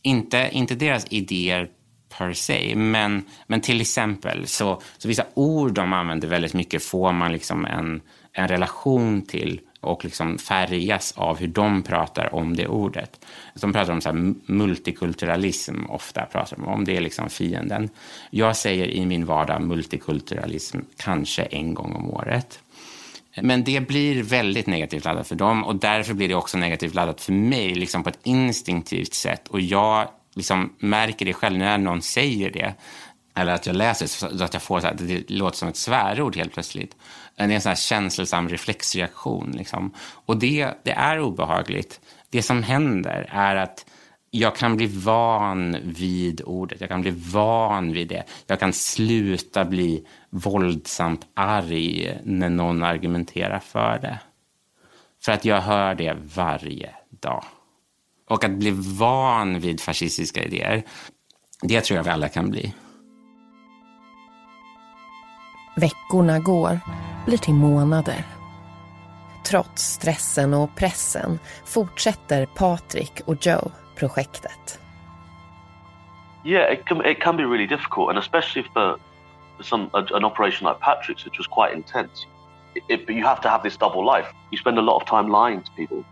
inte, 0.03 0.49
inte 0.51 0.75
deras 0.75 1.05
idéer 1.09 1.69
per 2.17 2.33
se, 2.33 2.75
men, 2.75 3.23
men 3.47 3.61
till 3.61 3.81
exempel 3.81 4.47
så, 4.47 4.81
så 4.97 5.07
vissa 5.07 5.25
ord 5.33 5.73
de 5.73 5.93
använder 5.93 6.27
väldigt 6.27 6.53
mycket 6.53 6.83
får 6.83 7.11
man 7.11 7.31
liksom 7.31 7.65
en, 7.65 8.01
en 8.33 8.47
relation 8.47 9.21
till 9.21 9.61
och 9.83 10.03
liksom 10.03 10.37
färgas 10.37 11.11
av 11.11 11.37
hur 11.37 11.47
de 11.47 11.83
pratar 11.83 12.35
om 12.35 12.55
det 12.55 12.67
ordet. 12.67 13.25
De 13.55 13.73
pratar 13.73 13.93
om 13.93 14.01
så 14.01 14.33
multikulturalism 14.45 15.85
ofta, 15.89 16.25
pratar 16.25 16.57
de 16.57 16.67
om 16.67 16.85
det 16.85 16.97
är 16.97 17.01
liksom 17.01 17.29
fienden. 17.29 17.89
Jag 18.29 18.57
säger 18.57 18.85
i 18.85 19.05
min 19.05 19.25
vardag 19.25 19.61
multikulturalism 19.61 20.79
kanske 20.97 21.43
en 21.43 21.73
gång 21.73 21.95
om 21.95 22.09
året. 22.09 22.59
Eh, 23.33 23.43
men 23.43 23.63
det 23.63 23.87
blir 23.87 24.23
väldigt 24.23 24.67
negativt 24.67 25.05
laddat 25.05 25.27
för 25.27 25.35
dem 25.35 25.63
och 25.63 25.75
därför 25.75 26.13
blir 26.13 26.27
det 26.27 26.35
också 26.35 26.57
negativt 26.57 26.93
laddat 26.93 27.21
för 27.21 27.33
mig 27.33 27.75
liksom 27.75 28.03
på 28.03 28.09
ett 28.09 28.19
instinktivt 28.23 29.13
sätt. 29.13 29.47
Och 29.47 29.61
jag 29.61 30.07
liksom 30.35 30.73
märker 30.79 31.25
det 31.25 31.33
själv 31.33 31.57
när 31.57 31.77
någon 31.77 32.01
säger 32.01 32.51
det 32.51 32.73
eller 33.35 33.53
att 33.53 33.65
jag 33.65 33.75
läser 33.75 34.07
så 34.07 34.43
att 34.43 34.53
jag 34.53 34.63
får 34.63 34.79
så 34.79 34.87
här, 34.87 34.95
det 34.99 35.29
låter 35.29 35.57
som 35.57 35.69
ett 35.69 35.77
svärord 35.77 36.35
helt 36.35 36.53
plötsligt. 36.53 36.95
Eh, 37.35 37.47
det 37.47 37.53
är 37.53 37.55
en 37.55 37.61
sån 37.61 37.69
här 37.69 37.75
känslosam 37.75 38.49
reflexreaktion. 38.49 39.51
Liksom. 39.51 39.93
Och 40.25 40.37
det, 40.37 40.69
det 40.83 40.91
är 40.91 41.19
obehagligt. 41.19 41.99
Det 42.29 42.41
som 42.41 42.63
händer 42.63 43.29
är 43.31 43.55
att 43.55 43.85
jag 44.35 44.55
kan 44.55 44.77
bli 44.77 44.85
van 44.87 45.77
vid 45.83 46.41
ordet, 46.45 46.81
jag 46.81 46.89
kan 46.89 47.01
bli 47.01 47.11
van 47.11 47.93
vid 47.93 48.07
det. 48.07 48.23
Jag 48.47 48.59
kan 48.59 48.73
sluta 48.73 49.65
bli 49.65 50.05
våldsamt 50.29 51.27
arg 51.33 52.19
när 52.23 52.49
någon 52.49 52.83
argumenterar 52.83 53.59
för 53.59 53.99
det. 54.01 54.19
För 55.23 55.31
att 55.31 55.45
jag 55.45 55.61
hör 55.61 55.95
det 55.95 56.17
varje 56.35 56.89
dag. 57.09 57.43
Och 58.29 58.43
att 58.43 58.51
bli 58.51 58.71
van 58.71 59.59
vid 59.59 59.81
fascistiska 59.81 60.43
idéer, 60.43 60.83
det 61.61 61.81
tror 61.81 61.97
jag 61.97 62.03
vi 62.03 62.09
alla 62.09 62.29
kan 62.29 62.49
bli. 62.49 62.73
Veckorna 65.75 66.39
går, 66.39 66.79
blir 67.25 67.37
till 67.37 67.53
månader. 67.53 68.25
Trots 69.45 69.83
stressen 69.83 70.53
och 70.53 70.75
pressen 70.75 71.39
fortsätter 71.65 72.45
Patrik 72.45 73.21
och 73.25 73.45
Joe 73.45 73.71
projektet. 74.03 74.79
Yeah, 76.43 76.71
it 76.71 76.85
can, 76.85 77.05
it 77.05 77.21
can 77.21 77.37
be 77.37 77.45
really 77.45 77.67
difficult, 77.67 78.09
and 78.09 78.17
especially 78.17 78.65
for 78.73 78.97
some 79.61 79.89
an 79.93 80.25
operation 80.25 80.65
like 80.67 80.79
Patrick's, 80.79 81.23
which 81.25 81.37
was 81.37 81.47
quite 81.47 81.73
intense. 81.73 82.25
It, 82.75 82.83
it, 82.89 83.05
but 83.05 83.15
you 83.15 83.23
have 83.23 83.39
to 83.41 83.49
have 83.49 83.63
this 83.63 83.77
double 83.77 84.05
life. 84.05 84.27
You 84.51 84.57
spend 84.57 84.77
a 84.77 84.81
lot 84.81 84.97
of 85.01 85.07
time 85.07 85.29
lying 85.29 85.61
to 85.61 85.71
people, 85.77 86.03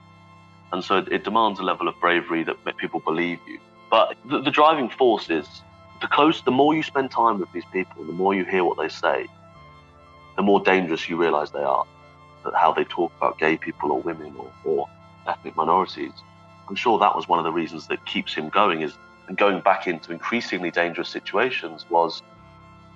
and 0.71 0.83
so 0.83 0.97
it, 1.11 1.23
demands 1.23 1.59
a 1.59 1.63
level 1.63 1.87
of 1.87 1.95
bravery 1.99 2.43
that 2.43 2.55
people 2.77 3.01
believe 3.01 3.39
you. 3.47 3.59
But 3.89 4.15
the, 4.29 4.41
the 4.41 4.51
driving 4.51 4.89
force 4.89 5.29
is 5.29 5.47
the 5.99 6.07
close. 6.07 6.41
The 6.43 6.51
more 6.51 6.73
you 6.73 6.83
spend 6.83 7.11
time 7.11 7.39
with 7.39 7.51
these 7.51 7.65
people, 7.73 8.05
the 8.05 8.13
more 8.13 8.33
you 8.33 8.45
hear 8.45 8.63
what 8.63 8.77
they 8.77 8.89
say, 8.89 9.27
the 10.37 10.43
more 10.43 10.61
dangerous 10.61 11.09
you 11.09 11.17
realise 11.17 11.49
they 11.49 11.63
are. 11.75 11.85
That 12.45 12.53
how 12.55 12.71
they 12.73 12.85
talk 12.85 13.11
about 13.17 13.37
gay 13.37 13.57
people 13.57 13.91
or 13.91 14.01
women 14.01 14.33
or, 14.37 14.51
or 14.63 14.89
ethnic 15.27 15.55
minorities. 15.55 16.13
I'm 16.67 16.75
sure 16.75 16.99
that 16.99 17.15
was 17.15 17.27
one 17.27 17.39
of 17.39 17.45
the 17.45 17.51
reasons 17.51 17.87
that 17.87 18.05
keeps 18.05 18.33
him 18.33 18.49
going 18.49 18.81
is 18.81 18.93
and 19.27 19.37
going 19.37 19.61
back 19.61 19.87
into 19.87 20.11
increasingly 20.11 20.71
dangerous 20.71 21.09
situations 21.09 21.85
was 21.89 22.21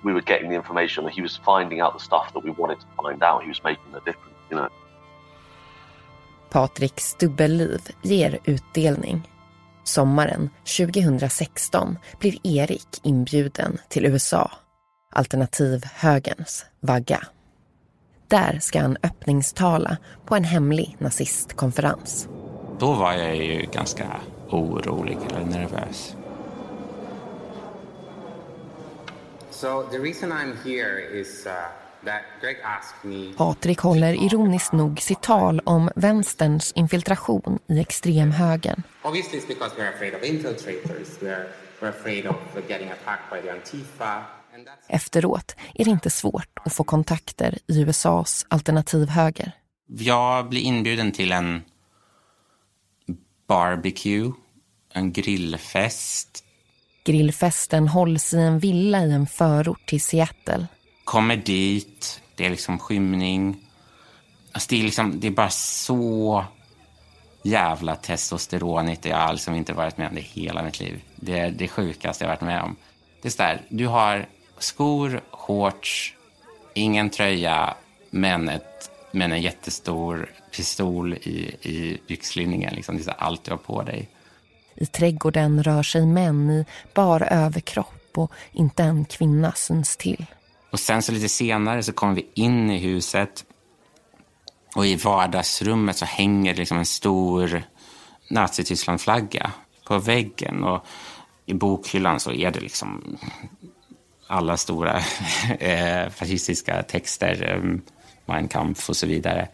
we 0.04 0.12
were 0.12 0.20
getting 0.20 0.50
the 0.50 0.56
information 0.56 1.04
that 1.04 1.14
he 1.14 1.22
was 1.22 1.36
finding 1.36 1.80
out 1.80 1.92
the 1.94 2.04
stuff 2.04 2.32
that 2.34 2.44
we 2.44 2.50
wanted 2.50 2.80
to 2.80 2.86
find 3.02 3.22
out. 3.22 3.42
He 3.42 3.48
was 3.48 3.64
making 3.64 3.94
a 3.94 4.00
difference, 4.00 4.38
you 4.50 4.56
know. 4.56 4.68
Patriks 6.50 7.16
dubbelliv 7.18 7.90
ger 8.02 8.38
utdelning. 8.44 9.20
Sommaren 9.84 10.50
2016 10.64 11.98
blir 12.18 12.46
Erik 12.46 13.00
inbjuden 13.02 13.78
till 13.88 14.06
USA, 14.06 14.50
alternativ 15.12 15.84
högerns 15.94 16.64
vagga. 16.80 17.20
Där 18.28 18.58
ska 18.60 18.80
han 18.80 18.96
öppningstala 19.02 19.96
på 20.24 20.36
en 20.36 20.44
hemlig 20.44 20.96
nazistkonferens. 20.98 22.28
Då 22.78 22.92
var 22.92 23.12
jag 23.12 23.36
ju 23.36 23.66
ganska 23.72 24.20
orolig 24.50 25.18
eller 25.30 25.44
nervös. 25.44 26.16
So 29.50 29.82
the 29.90 29.98
reason 29.98 30.32
I'm 30.32 30.54
here 30.64 31.20
is 31.20 31.46
uh, 31.46 31.52
that 32.04 32.22
Greg 32.40 32.56
asked 32.64 33.10
me... 33.10 33.32
Patrik 33.36 33.78
håller 33.78 34.24
ironiskt 34.24 34.72
nog 34.72 35.00
sitt 35.00 35.22
tal 35.22 35.60
om 35.64 35.90
vänsterns 35.96 36.72
infiltration 36.72 37.58
i 37.66 37.80
extremhögern. 37.80 38.82
Obviously 39.02 39.38
it's 39.38 39.48
because 39.48 39.76
we're 39.76 39.94
afraid 39.94 40.14
of 40.14 40.22
infiltrators. 40.22 41.20
We're, 41.20 41.46
we're 41.80 41.88
afraid 41.88 42.26
of 42.26 42.36
getting 42.68 42.88
attacked 42.88 43.30
by 43.30 43.48
the 43.48 43.50
Antifa. 43.50 44.22
Efteråt 44.88 45.56
är 45.74 45.84
det 45.84 45.90
inte 45.90 46.10
svårt 46.10 46.58
att 46.64 46.72
få 46.72 46.84
kontakter 46.84 47.58
i 47.66 47.80
USAs 47.80 48.46
alternativhöger. 48.48 49.52
Jag 49.86 50.48
blir 50.48 50.60
inbjuden 50.60 51.12
till 51.12 51.32
en 51.32 51.62
barbecue, 53.46 54.32
en 54.92 55.12
grillfest. 55.12 56.44
Grillfesten 57.04 57.88
hålls 57.88 58.34
i 58.34 58.38
en 58.38 58.58
villa 58.58 59.04
i 59.04 59.12
en 59.12 59.26
förort 59.26 59.86
till 59.86 60.00
Seattle. 60.00 60.66
Kommer 61.04 61.36
dit, 61.36 62.20
det 62.34 62.46
är 62.46 62.50
liksom 62.50 62.78
skymning. 62.78 63.56
Alltså 64.52 64.66
det, 64.70 64.80
är 64.80 64.82
liksom, 64.82 65.20
det 65.20 65.26
är 65.26 65.30
bara 65.30 65.50
så 65.50 66.44
jävla 67.42 67.96
testosteronigt. 67.96 69.04
Jag 69.04 69.16
har 69.16 69.32
liksom 69.32 69.54
inte 69.54 69.72
varit 69.72 69.98
med 69.98 70.08
om 70.08 70.14
det 70.14 70.20
hela 70.20 70.62
mitt 70.62 70.80
liv. 70.80 71.00
Det 71.16 71.38
är 71.38 71.50
det 71.50 71.68
sjukaste 71.68 72.24
jag 72.24 72.28
varit 72.28 72.40
med 72.40 72.62
om. 72.62 72.76
Det 73.22 73.28
är 73.28 73.30
så 73.30 73.42
där, 73.42 73.62
du 73.68 73.86
har 73.86 74.26
skor, 74.58 75.20
shorts, 75.30 76.14
ingen 76.74 77.10
tröja, 77.10 77.74
men, 78.10 78.48
ett, 78.48 78.90
men 79.16 79.32
en 79.32 79.42
jättestor 79.42 80.30
pistol 80.50 81.14
i, 81.14 81.56
i 81.62 82.00
byxlinningen. 82.08 82.74
Liksom. 82.74 82.96
Det 82.96 83.08
är 83.08 83.14
allt 83.18 83.44
du 83.44 83.50
har 83.50 83.58
på 83.58 83.82
dig. 83.82 84.08
I 84.74 84.86
trädgården 84.86 85.62
rör 85.62 85.82
sig 85.82 86.06
män 86.06 86.50
i 86.50 86.64
bar 86.94 87.28
överkropp 87.30 88.10
och 88.14 88.32
inte 88.52 88.82
en 88.82 89.04
kvinna 89.04 89.52
syns 89.52 89.96
till. 89.96 90.26
Och 90.70 90.80
sen 90.80 91.02
så 91.02 91.12
lite 91.12 91.28
senare 91.28 91.82
så 91.82 91.92
kommer 91.92 92.14
vi 92.14 92.26
in 92.34 92.70
i 92.70 92.78
huset 92.78 93.44
och 94.74 94.86
i 94.86 94.96
vardagsrummet 94.96 95.96
så 95.96 96.04
hänger 96.04 96.54
liksom 96.54 96.78
en 96.78 96.86
stor 96.86 97.62
Nazityskland-flagga 98.30 99.50
på 99.86 99.98
väggen. 99.98 100.64
Och 100.64 100.86
i 101.46 101.54
bokhyllan 101.54 102.20
så 102.20 102.32
är 102.32 102.50
det 102.50 102.60
liksom 102.60 103.18
alla 104.26 104.56
stora 104.56 104.96
eh, 105.58 106.08
fascistiska 106.10 106.82
texter, 106.82 107.58
um, 107.58 107.82
Mein 108.26 108.48
Kampf 108.48 108.88
och 108.88 108.96
så 108.96 109.06
vidare. 109.06 109.48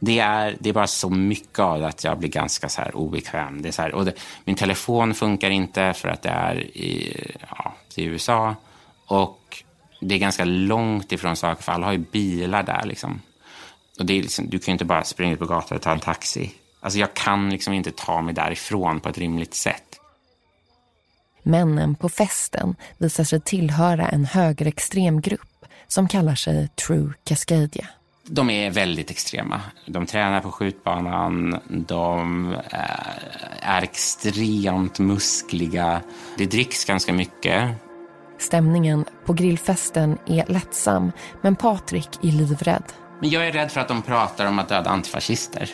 Det 0.00 0.18
är, 0.18 0.56
det 0.60 0.68
är 0.68 0.72
bara 0.72 0.86
så 0.86 1.10
mycket 1.10 1.58
av 1.58 1.80
det 1.80 1.88
att 1.88 2.04
jag 2.04 2.18
blir 2.18 2.28
ganska 2.28 2.68
så 2.68 2.80
här 2.80 2.96
obekväm. 2.96 3.62
Det 3.62 3.68
är 3.68 3.72
så 3.72 3.82
här, 3.82 3.94
och 3.94 4.04
det, 4.04 4.14
min 4.44 4.56
telefon 4.56 5.14
funkar 5.14 5.50
inte 5.50 5.92
för 5.92 6.08
att 6.08 6.22
det 6.22 6.28
är 6.28 6.60
i, 6.60 7.16
ja, 7.50 7.74
i 7.94 8.04
USA. 8.04 8.54
Och 9.06 9.64
det 10.00 10.14
är 10.14 10.18
ganska 10.18 10.44
långt 10.44 11.12
ifrån 11.12 11.36
saker, 11.36 11.62
för 11.62 11.72
alla 11.72 11.86
har 11.86 11.92
ju 11.92 11.98
bilar 11.98 12.62
där. 12.62 12.84
Liksom. 12.84 13.20
Och 13.98 14.06
det 14.06 14.18
är 14.18 14.22
liksom, 14.22 14.48
du 14.48 14.58
kan 14.58 14.72
ju 14.72 14.72
inte 14.72 14.84
bara 14.84 15.04
springa 15.04 15.32
ut 15.32 15.38
på 15.38 15.46
gatan 15.46 15.76
och 15.76 15.82
ta 15.82 15.92
en 15.92 16.00
taxi. 16.00 16.52
Alltså 16.80 16.98
jag 16.98 17.14
kan 17.14 17.50
liksom 17.50 17.72
inte 17.72 17.90
ta 17.90 18.22
mig 18.22 18.34
därifrån 18.34 19.00
på 19.00 19.08
ett 19.08 19.18
rimligt 19.18 19.54
sätt. 19.54 20.00
Männen 21.42 21.94
på 21.94 22.08
festen 22.08 22.76
visar 22.98 23.24
sig 23.24 23.40
tillhöra 23.40 24.08
en 24.08 24.24
högerextrem 24.24 25.20
grupp 25.20 25.51
som 25.92 26.08
kallar 26.08 26.34
sig 26.34 26.68
True 26.68 27.12
Cascadia. 27.24 27.86
De 28.26 28.50
är 28.50 28.70
väldigt 28.70 29.10
extrema. 29.10 29.60
De 29.86 30.06
tränar 30.06 30.40
på 30.40 30.50
skjutbanan, 30.50 31.60
de 31.68 32.56
är 33.60 33.82
extremt 33.82 34.98
muskliga. 34.98 36.00
Det 36.38 36.46
dricks 36.46 36.84
ganska 36.84 37.12
mycket. 37.12 37.70
Stämningen 38.38 39.04
på 39.24 39.32
grillfesten 39.32 40.18
är 40.26 40.46
lättsam, 40.46 41.12
men 41.40 41.56
Patrik 41.56 42.08
är 42.22 42.32
livrädd. 42.32 42.84
Men 43.20 43.30
jag 43.30 43.46
är 43.46 43.52
rädd 43.52 43.72
för 43.72 43.80
att 43.80 43.88
de 43.88 44.02
pratar 44.02 44.46
om 44.46 44.58
att 44.58 44.68
döda 44.68 44.90
antifascister. 44.90 45.70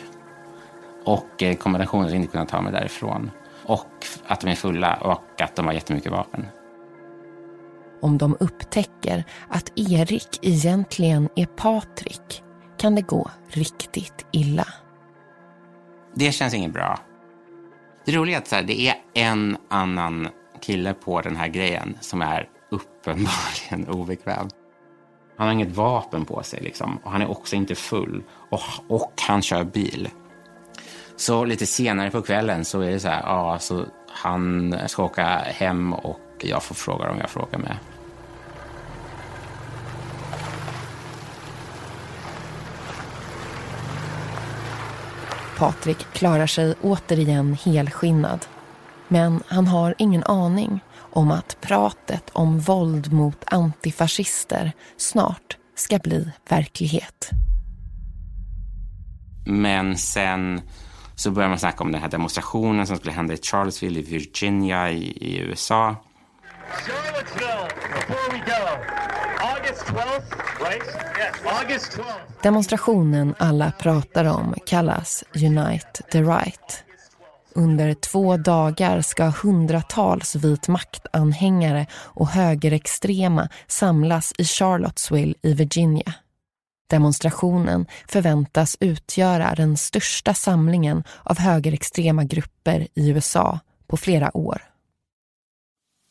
Och 1.05 1.43
eh, 1.43 1.55
kombinationen 1.55 2.13
inte 2.13 2.31
kunna 2.31 2.45
ta 2.45 2.61
mig 2.61 2.71
därifrån. 2.71 3.31
Och 3.65 4.05
att 4.27 4.41
de 4.41 4.49
är 4.49 4.55
fulla 4.55 4.95
och 4.95 5.41
att 5.41 5.55
de 5.55 5.65
har 5.65 5.73
jättemycket 5.73 6.11
vapen. 6.11 6.45
Om 8.01 8.17
de 8.17 8.37
upptäcker 8.39 9.23
att 9.49 9.71
Erik 9.75 10.39
egentligen 10.41 11.29
är 11.35 11.45
Patrik 11.45 12.43
kan 12.77 12.95
det 12.95 13.01
gå 13.01 13.31
riktigt 13.47 14.25
illa. 14.31 14.67
Det 16.15 16.31
känns 16.31 16.53
inget 16.53 16.73
bra. 16.73 16.99
Det 18.05 18.11
roliga 18.11 18.37
är 18.37 18.41
att 18.41 18.47
så 18.47 18.55
här, 18.55 18.63
det 18.63 18.87
är 18.87 18.95
en 19.13 19.57
annan 19.69 20.27
kille 20.61 20.93
på 20.93 21.21
den 21.21 21.35
här 21.35 21.47
grejen 21.47 21.97
som 21.99 22.21
är 22.21 22.49
uppenbarligen 22.71 23.87
obekväm. 23.87 24.47
Han 25.37 25.47
har 25.47 25.53
inget 25.53 25.75
vapen 25.75 26.25
på 26.25 26.43
sig 26.43 26.59
liksom. 26.61 26.97
och 27.03 27.11
han 27.11 27.21
är 27.21 27.31
också 27.31 27.55
inte 27.55 27.75
full 27.75 28.23
och, 28.49 28.61
och 28.87 29.13
han 29.27 29.41
kör 29.41 29.63
bil. 29.63 30.09
Så 31.15 31.45
lite 31.45 31.65
senare 31.65 32.11
på 32.11 32.21
kvällen 32.21 32.65
så 32.65 32.81
är 32.81 32.91
det 32.91 32.99
så 32.99 33.07
här, 33.07 33.21
ja, 33.21 33.59
så 33.59 33.85
han 34.09 34.75
ska 34.87 35.03
åka 35.03 35.25
hem 35.37 35.93
och 35.93 36.19
jag 36.47 36.63
får 36.63 36.75
fråga 36.75 37.11
om 37.11 37.17
jag 37.17 37.29
får 37.29 37.41
åka 37.41 37.57
med. 37.57 37.77
Patrik 45.57 45.97
klarar 46.13 46.47
sig 46.47 46.75
återigen 46.81 47.57
helskinnad. 47.65 48.45
Men 49.07 49.43
han 49.47 49.67
har 49.67 49.95
ingen 49.97 50.23
aning 50.23 50.79
om 50.99 51.31
att 51.31 51.57
pratet 51.61 52.29
om 52.33 52.59
våld 52.59 53.13
mot 53.13 53.43
antifascister 53.45 54.71
snart 54.97 55.57
ska 55.75 55.99
bli 55.99 56.31
verklighet. 56.49 57.29
Men 59.45 59.97
sen 59.97 60.61
så 61.15 61.31
börjar 61.31 61.49
man 61.49 61.59
snacka 61.59 61.83
om 61.83 61.91
den 61.91 62.01
här 62.01 62.09
demonstrationen 62.09 62.87
som 62.87 62.97
skulle 62.97 63.13
hända 63.13 63.33
i 63.33 63.37
Charlottesville 63.37 63.99
i 63.99 64.03
Virginia 64.03 64.91
i, 64.91 65.03
i 65.03 65.37
USA. 65.37 65.95
Demonstrationen 72.43 73.35
alla 73.37 73.71
pratar 73.71 74.25
om 74.25 74.55
kallas 74.65 75.23
Unite 75.35 76.03
the 76.11 76.21
Right. 76.21 76.83
Under 77.55 77.93
två 77.93 78.37
dagar 78.37 79.01
ska 79.01 79.23
hundratals 79.43 80.35
vit 80.35 80.67
maktanhängare 80.67 81.87
och 81.93 82.27
högerextrema 82.27 83.49
samlas 83.67 84.33
i 84.37 84.45
Charlottesville 84.45 85.33
i 85.41 85.53
Virginia. 85.53 86.13
Demonstrationen 86.89 87.85
förväntas 88.07 88.77
utgöra 88.79 89.55
den 89.55 89.77
största 89.77 90.33
samlingen 90.33 91.03
av 91.23 91.39
högerextrema 91.39 92.23
grupper 92.23 92.87
i 92.93 93.09
USA 93.09 93.59
på 93.87 93.97
flera 93.97 94.37
år. 94.37 94.61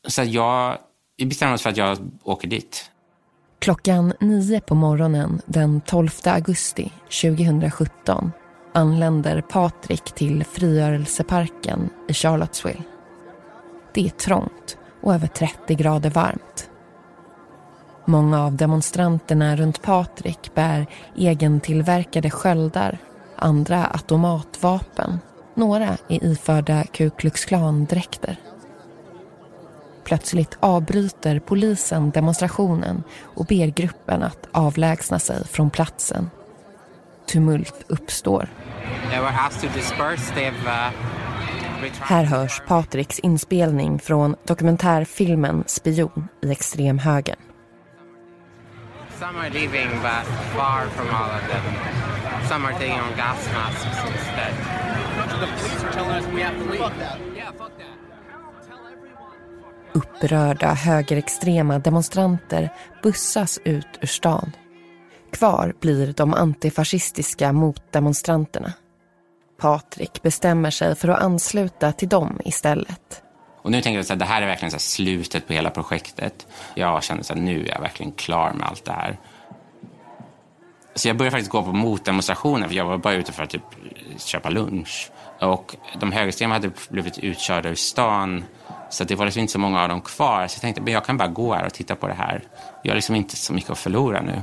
Så 0.08 0.22
jag 0.22 0.78
bestämde 1.26 1.54
oss 1.54 1.62
för 1.62 1.70
att 1.70 1.76
jag 1.76 1.98
åker 2.24 2.48
dit. 2.48 2.90
Klockan 3.58 4.12
nio 4.20 4.60
på 4.60 4.74
morgonen 4.74 5.40
den 5.46 5.80
12 5.80 6.08
augusti 6.24 6.92
2017 7.22 8.32
anländer 8.72 9.40
Patrik 9.40 10.04
till 10.04 10.44
frigörelseparken 10.44 11.90
i 12.08 12.14
Charlottesville. 12.14 12.82
Det 13.94 14.06
är 14.06 14.10
trångt 14.10 14.78
och 15.02 15.14
över 15.14 15.26
30 15.26 15.74
grader 15.74 16.10
varmt. 16.10 16.70
Många 18.04 18.44
av 18.44 18.56
demonstranterna 18.56 19.56
runt 19.56 19.82
Patrik 19.82 20.54
bär 20.54 20.86
egentillverkade 21.16 22.30
sköldar, 22.30 22.98
andra 23.36 23.86
automatvapen. 23.86 25.18
Några 25.54 25.88
är 26.08 26.24
iförda 26.24 26.84
Ku 26.84 27.10
Klux 27.10 27.44
Klan-dräkter. 27.44 28.36
Plötsligt 30.08 30.58
avbryter 30.60 31.38
polisen 31.38 32.10
demonstrationen 32.10 33.02
och 33.22 33.46
ber 33.46 33.66
gruppen 33.66 34.22
att 34.22 34.48
avlägsna 34.52 35.18
sig 35.18 35.46
från 35.46 35.70
platsen. 35.70 36.30
Tumult 37.26 37.84
uppstår. 37.88 38.48
Här 42.00 42.24
hörs 42.24 42.62
Patriks 42.66 43.18
inspelning 43.18 43.98
från 43.98 44.36
dokumentärfilmen 44.44 45.64
Spion 45.66 46.28
i 46.42 46.50
extremhögern. 46.50 47.36
Some 49.18 49.38
are 49.38 49.50
leaving, 49.50 49.90
but 49.90 50.26
far 50.54 50.86
from 50.86 51.08
all 51.08 51.30
of 51.30 51.48
them. 51.48 51.64
Some 52.48 52.66
are 52.66 52.72
taking 52.72 53.00
on 53.00 53.16
gas 53.16 53.48
masks 53.54 53.84
instead. 53.84 54.54
The 55.40 55.46
police 55.46 55.84
are 55.84 55.92
telling 55.92 56.10
us 56.10 56.26
we 56.34 56.42
have 56.42 56.58
to 56.58 56.70
leave. 56.70 56.80
Yeah, 57.36 57.52
fuck 57.52 57.78
that. 57.78 57.97
Upprörda 59.92 60.74
högerextrema 60.74 61.78
demonstranter 61.78 62.70
bussas 63.02 63.58
ut 63.64 63.88
ur 64.00 64.06
stan. 64.06 64.52
Kvar 65.32 65.74
blir 65.80 66.12
de 66.12 66.34
antifascistiska 66.34 67.52
motdemonstranterna. 67.52 68.72
Patrik 69.60 70.22
bestämmer 70.22 70.70
sig 70.70 70.94
för 70.94 71.08
att 71.08 71.22
ansluta 71.22 71.92
till 71.92 72.08
dem 72.08 72.40
istället. 72.44 73.22
Och 73.62 73.70
nu 73.70 73.82
tänker 73.82 73.98
jag 73.98 74.12
att 74.12 74.18
det 74.18 74.24
här 74.24 74.42
är 74.42 74.46
verkligen 74.46 74.70
så 74.70 74.78
slutet 74.78 75.46
på 75.46 75.52
hela 75.52 75.70
projektet. 75.70 76.46
Jag 76.74 77.02
känner 77.02 77.20
att 77.20 77.38
nu 77.38 77.64
är 77.64 77.68
jag 77.68 77.80
verkligen 77.80 78.12
klar 78.12 78.52
med 78.52 78.66
allt 78.66 78.84
det 78.84 78.92
här. 78.92 79.18
Så 80.94 81.08
jag 81.08 81.16
började 81.16 81.30
faktiskt 81.30 81.50
gå 81.50 81.62
på 81.62 81.72
motdemonstrationer 81.72 82.68
för 82.68 82.74
jag 82.74 82.84
var 82.84 82.98
bara 82.98 83.14
ute 83.14 83.32
för 83.32 83.42
att 83.42 83.50
typ 83.50 83.62
köpa 84.16 84.50
lunch. 84.50 85.10
Och 85.40 85.76
de 86.00 86.12
högerextrema 86.12 86.54
hade 86.54 86.70
blivit 86.88 87.18
utkörda 87.18 87.68
ur 87.68 87.74
stan 87.74 88.44
så 88.90 89.04
det 89.04 89.14
var 89.14 89.24
liksom 89.24 89.40
inte 89.40 89.52
så 89.52 89.58
många 89.58 89.82
av 89.82 89.88
dem 89.88 90.00
kvar. 90.00 90.46
Så 90.46 90.56
jag 90.56 90.60
tänkte 90.60 90.82
men 90.82 90.92
jag 90.92 91.04
kan 91.04 91.16
bara 91.16 91.28
gå 91.28 91.54
här 91.54 91.66
och 91.66 91.72
titta 91.72 91.96
på 91.96 92.08
det 92.08 92.14
här. 92.14 92.42
Jag 92.82 92.90
har 92.90 92.96
liksom 92.96 93.14
inte 93.14 93.36
så 93.36 93.52
mycket 93.52 93.70
att 93.70 93.78
förlora 93.78 94.20
nu. 94.22 94.42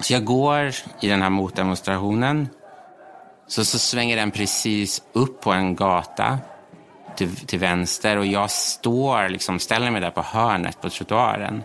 Så 0.00 0.12
jag 0.12 0.24
går 0.24 0.72
i 1.00 1.08
den 1.08 1.22
här 1.22 1.30
motdemonstrationen. 1.30 2.48
Så, 3.46 3.64
så 3.64 3.78
svänger 3.78 4.16
den 4.16 4.30
precis 4.30 5.02
upp 5.12 5.40
på 5.40 5.52
en 5.52 5.76
gata 5.76 6.38
till, 7.16 7.36
till 7.36 7.58
vänster 7.58 8.16
och 8.16 8.26
jag 8.26 8.50
står, 8.50 9.28
liksom, 9.28 9.58
ställer 9.58 9.90
mig 9.90 10.00
där 10.00 10.10
på 10.10 10.22
hörnet 10.22 10.80
på 10.80 10.90
trottoaren. 10.90 11.64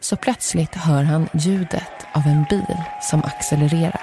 Så 0.00 0.16
plötsligt 0.16 0.74
hör 0.74 1.02
han 1.02 1.28
ljudet 1.34 2.06
av 2.12 2.22
en 2.26 2.44
bil 2.50 2.76
som 3.00 3.22
accelererar. 3.24 4.00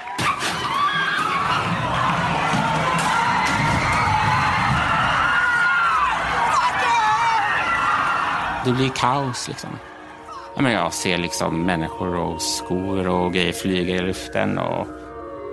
Det 8.64 8.72
blir 8.72 8.88
kaos 8.88 9.48
liksom. 9.48 9.70
Jag 10.56 10.92
ser 10.92 11.18
liksom 11.18 11.62
människor 11.62 12.16
och 12.16 12.42
skor 12.42 13.08
och 13.08 13.32
grejer 13.32 13.52
flyga 13.52 13.94
i 13.94 14.00
luften. 14.00 14.58
Och... 14.58 14.86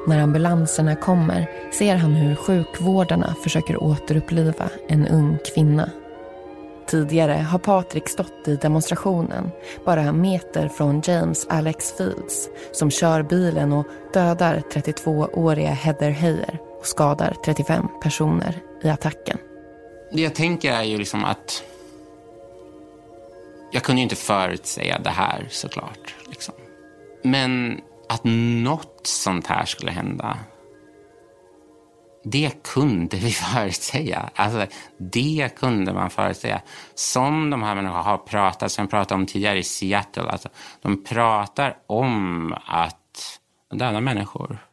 När 0.07 0.19
ambulanserna 0.19 0.95
kommer 0.95 1.49
ser 1.71 1.95
han 1.95 2.15
hur 2.15 2.35
sjukvårdarna 2.35 3.35
försöker 3.43 3.83
återuppliva 3.83 4.69
en 4.87 5.07
ung 5.07 5.37
kvinna. 5.53 5.89
Tidigare 6.87 7.33
har 7.33 7.59
Patrik 7.59 8.09
stått 8.09 8.47
i 8.47 8.55
demonstrationen 8.55 9.51
bara 9.85 10.11
meter 10.11 10.67
från 10.67 11.01
James 11.05 11.47
Alex 11.49 11.93
Fields 11.97 12.49
som 12.71 12.91
kör 12.91 13.23
bilen 13.23 13.73
och 13.73 13.85
dödar 14.13 14.63
32-åriga 14.73 15.69
Heather 15.71 16.09
Heyer 16.09 16.59
och 16.79 16.85
skadar 16.85 17.35
35 17.45 17.87
personer 18.03 18.55
i 18.83 18.89
attacken. 18.89 19.37
Det 20.11 20.21
jag 20.21 20.35
tänker 20.35 20.73
är 20.73 20.83
ju 20.83 20.97
liksom 20.97 21.23
att 21.23 21.63
jag 23.71 23.83
kunde 23.83 23.99
ju 23.99 24.03
inte 24.03 24.15
förutsäga 24.15 24.99
det 24.99 25.09
här 25.09 25.47
såklart. 25.49 26.15
Liksom. 26.29 26.53
Men 27.23 27.81
att 28.09 28.21
något 28.23 29.07
sånt 29.07 29.47
här 29.47 29.65
skulle 29.65 29.91
hända, 29.91 30.37
det 32.23 32.63
kunde 32.63 33.17
vi 33.17 33.31
förutsäga. 33.31 34.29
Alltså, 34.35 34.65
det 34.97 35.49
kunde 35.55 35.93
man 35.93 36.09
förutsäga. 36.09 36.61
Som 36.95 37.49
de 37.49 37.63
här 37.63 37.75
människorna 37.75 38.01
har 38.01 38.17
pratat, 38.17 38.71
som 38.71 38.81
jag 38.81 38.89
pratade 38.89 39.21
om 39.21 39.25
tidigare 39.25 39.59
i 39.59 39.63
Seattle. 39.63 40.29
Alltså, 40.29 40.49
de 40.81 41.03
pratar 41.03 41.77
om 41.87 42.53
att 42.65 43.39
döda 43.71 44.01
människor. 44.01 44.66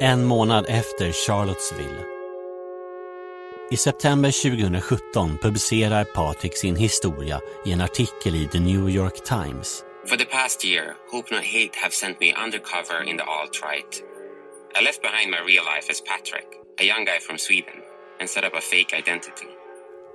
En 0.00 0.24
månad 0.24 0.66
efter 0.68 1.12
Charlottesville. 1.12 2.04
I 3.70 3.76
september 3.76 4.30
2017 4.30 5.38
publicerar 5.38 6.04
Patrik 6.04 6.56
sin 6.56 6.76
historia 6.76 7.40
i 7.66 7.72
en 7.72 7.80
artikel 7.80 8.34
i 8.34 8.48
The 8.48 8.60
New 8.60 8.90
York 8.90 9.24
Times. 9.24 9.84
For 10.06 10.16
the 10.16 10.24
past 10.24 10.64
year, 10.64 10.96
Hope 11.12 11.34
Not 11.34 11.44
Hate 11.44 11.78
have 11.82 11.92
sent 11.92 12.20
me 12.20 12.34
undercover 12.44 13.02
in 13.10 13.16
the 13.18 13.24
alt-right. 13.24 14.02
I 14.80 14.84
left 14.84 15.02
behind 15.02 15.30
my 15.30 15.52
real 15.52 15.64
life 15.74 15.90
as 15.90 16.00
Patrick, 16.00 16.48
a 16.80 16.84
young 16.84 17.04
guy 17.04 17.18
from 17.26 17.38
Sweden, 17.38 17.78
and 18.20 18.30
set 18.30 18.44
up 18.44 18.54
a 18.54 18.60
fake 18.60 18.98
identity. 18.98 19.48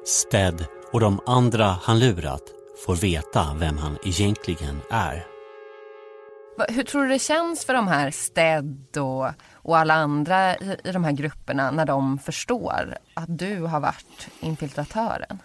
Stead 0.06 0.66
och 0.92 1.00
de 1.00 1.20
andra 1.26 1.66
han 1.84 2.00
lurat 2.00 2.44
får 2.86 2.96
veta 2.96 3.56
vem 3.60 3.78
han 3.78 3.98
egentligen 4.04 4.82
är. 4.90 5.29
Hur 6.70 6.84
tror 6.84 7.04
du 7.04 7.10
det 7.10 7.20
känns 7.20 7.66
för 7.66 7.74
de 7.74 7.88
här 7.88 8.12
Stead 8.12 8.98
och, 8.98 9.28
och 9.54 9.78
alla 9.78 9.94
andra 9.94 10.58
i, 10.58 10.78
i 10.84 10.92
de 10.92 11.04
här 11.04 11.12
grupperna 11.12 11.72
när 11.72 11.86
de 11.86 12.20
förstår 12.20 12.98
att 13.14 13.38
du 13.40 13.62
har 13.62 13.80
varit 13.80 14.28
infiltratören? 14.40 15.40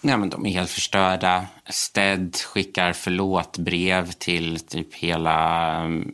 Ja, 0.00 0.16
men 0.16 0.30
de 0.30 0.46
är 0.46 0.50
helt 0.50 0.70
förstörda. 0.70 1.46
Stead 1.68 2.30
skickar 2.36 2.92
förlåtbrev 2.92 4.12
till 4.12 4.60
typ 4.60 4.94
hela 4.94 5.70
mm, 5.74 6.12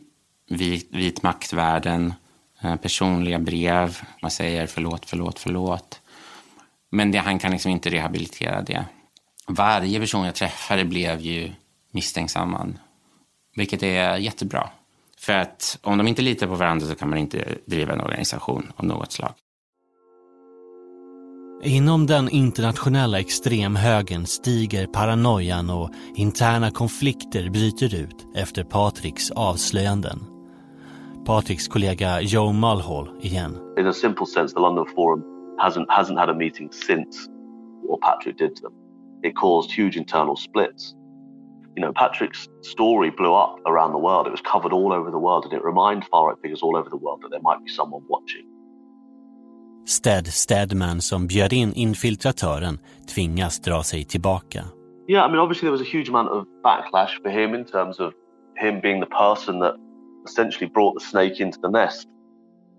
vit, 0.49 0.87
vit 0.91 1.23
maktvärlden. 1.23 2.13
Eh, 2.61 2.75
personliga 2.75 3.39
brev. 3.39 4.01
Man 4.21 4.31
säger 4.31 4.67
förlåt, 4.67 5.05
förlåt, 5.05 5.39
förlåt. 5.39 6.01
Men 6.89 7.11
det, 7.11 7.17
han 7.17 7.39
kan 7.39 7.51
liksom 7.51 7.71
inte 7.71 7.89
rehabilitera 7.89 8.61
det. 8.61 8.85
Varje 9.47 9.99
person 9.99 10.25
jag 10.25 10.35
träffade 10.35 10.85
blev 10.85 11.19
ju 11.19 11.51
misstänksam. 11.91 12.77
Vilket 13.55 13.83
är 13.83 14.17
jättebra. 14.17 14.69
För 15.19 15.33
att 15.33 15.79
om 15.81 15.97
de 15.97 16.07
inte 16.07 16.21
litar 16.21 16.47
på 16.47 16.55
varandra 16.55 16.87
så 16.87 16.95
kan 16.95 17.09
man 17.09 17.19
inte 17.19 17.45
driva 17.65 17.93
en 17.93 18.01
organisation 18.01 18.71
av 18.75 18.85
något 18.85 19.11
slag. 19.11 19.33
Inom 21.65 22.05
den 22.05 22.29
internationella 22.29 23.19
extremhögern 23.19 24.25
stiger 24.25 24.87
paranoian 24.87 25.69
och 25.69 25.89
interna 26.15 26.71
konflikter 26.71 27.49
bryter 27.49 27.95
ut 27.95 28.27
efter 28.35 28.63
Patricks 28.63 29.31
avslöjanden. 29.31 30.19
Patricks 31.25 31.67
kollega 31.67 32.21
Joe 32.21 32.53
Mulhall 32.53 33.09
igen. 33.21 33.57
In 33.79 33.87
a 33.87 33.93
simple 33.93 34.25
sense, 34.25 34.53
the 34.53 34.59
London 34.59 34.85
Forum 34.95 35.23
hasn't, 35.57 35.85
hasn't 35.87 36.19
had 36.19 36.29
a 36.29 36.33
meeting 36.33 36.69
since 36.71 37.29
what 37.89 38.01
Patrick 38.01 38.37
did 38.37 38.55
to 38.55 38.61
them. 38.61 38.73
It 39.23 39.35
caused 39.35 39.71
huge 39.71 39.97
internal 39.97 40.35
splits. 40.35 40.93
You 41.75 41.81
know, 41.81 41.91
Patrick's 41.93 42.47
story 42.61 43.09
blew 43.09 43.33
up 43.33 43.59
around 43.65 43.91
the 43.91 43.97
world. 43.97 44.27
It 44.27 44.31
was 44.31 44.41
covered 44.41 44.73
all 44.73 44.93
over 44.93 45.09
the 45.11 45.19
world, 45.19 45.45
and 45.45 45.53
it 45.53 45.63
reminded 45.63 46.07
far 46.09 46.29
right 46.29 46.37
figures 46.41 46.61
all 46.61 46.77
over 46.77 46.89
the 46.89 46.97
world 46.97 47.21
that 47.23 47.29
there 47.31 47.41
might 47.41 47.63
be 47.63 47.71
someone 47.71 48.03
watching. 48.07 48.45
Stead 49.85 50.27
Steadman 50.27 51.01
som 51.01 51.27
bjöd 51.27 51.53
in 51.53 51.73
infiltratören 51.73 52.79
tvingas 53.07 53.59
dra 53.59 53.83
sig 53.83 54.07
tillbaka. 54.07 54.63
Yeah, 55.07 55.25
I 55.25 55.27
mean, 55.27 55.39
obviously 55.39 55.65
there 55.65 55.71
was 55.71 55.81
a 55.81 55.97
huge 55.97 56.09
amount 56.09 56.29
of 56.29 56.45
backlash 56.63 57.21
for 57.21 57.29
him 57.29 57.53
in 57.53 57.65
terms 57.65 57.99
of 57.99 58.13
him 58.55 58.79
being 58.79 59.01
the 59.01 59.05
person 59.07 59.59
that 59.59 59.75
essentially 60.25 60.69
brought 60.69 60.93
the 60.93 61.01
snake 61.01 61.41
into 61.41 61.59
the 61.59 61.69
nest. 61.69 62.07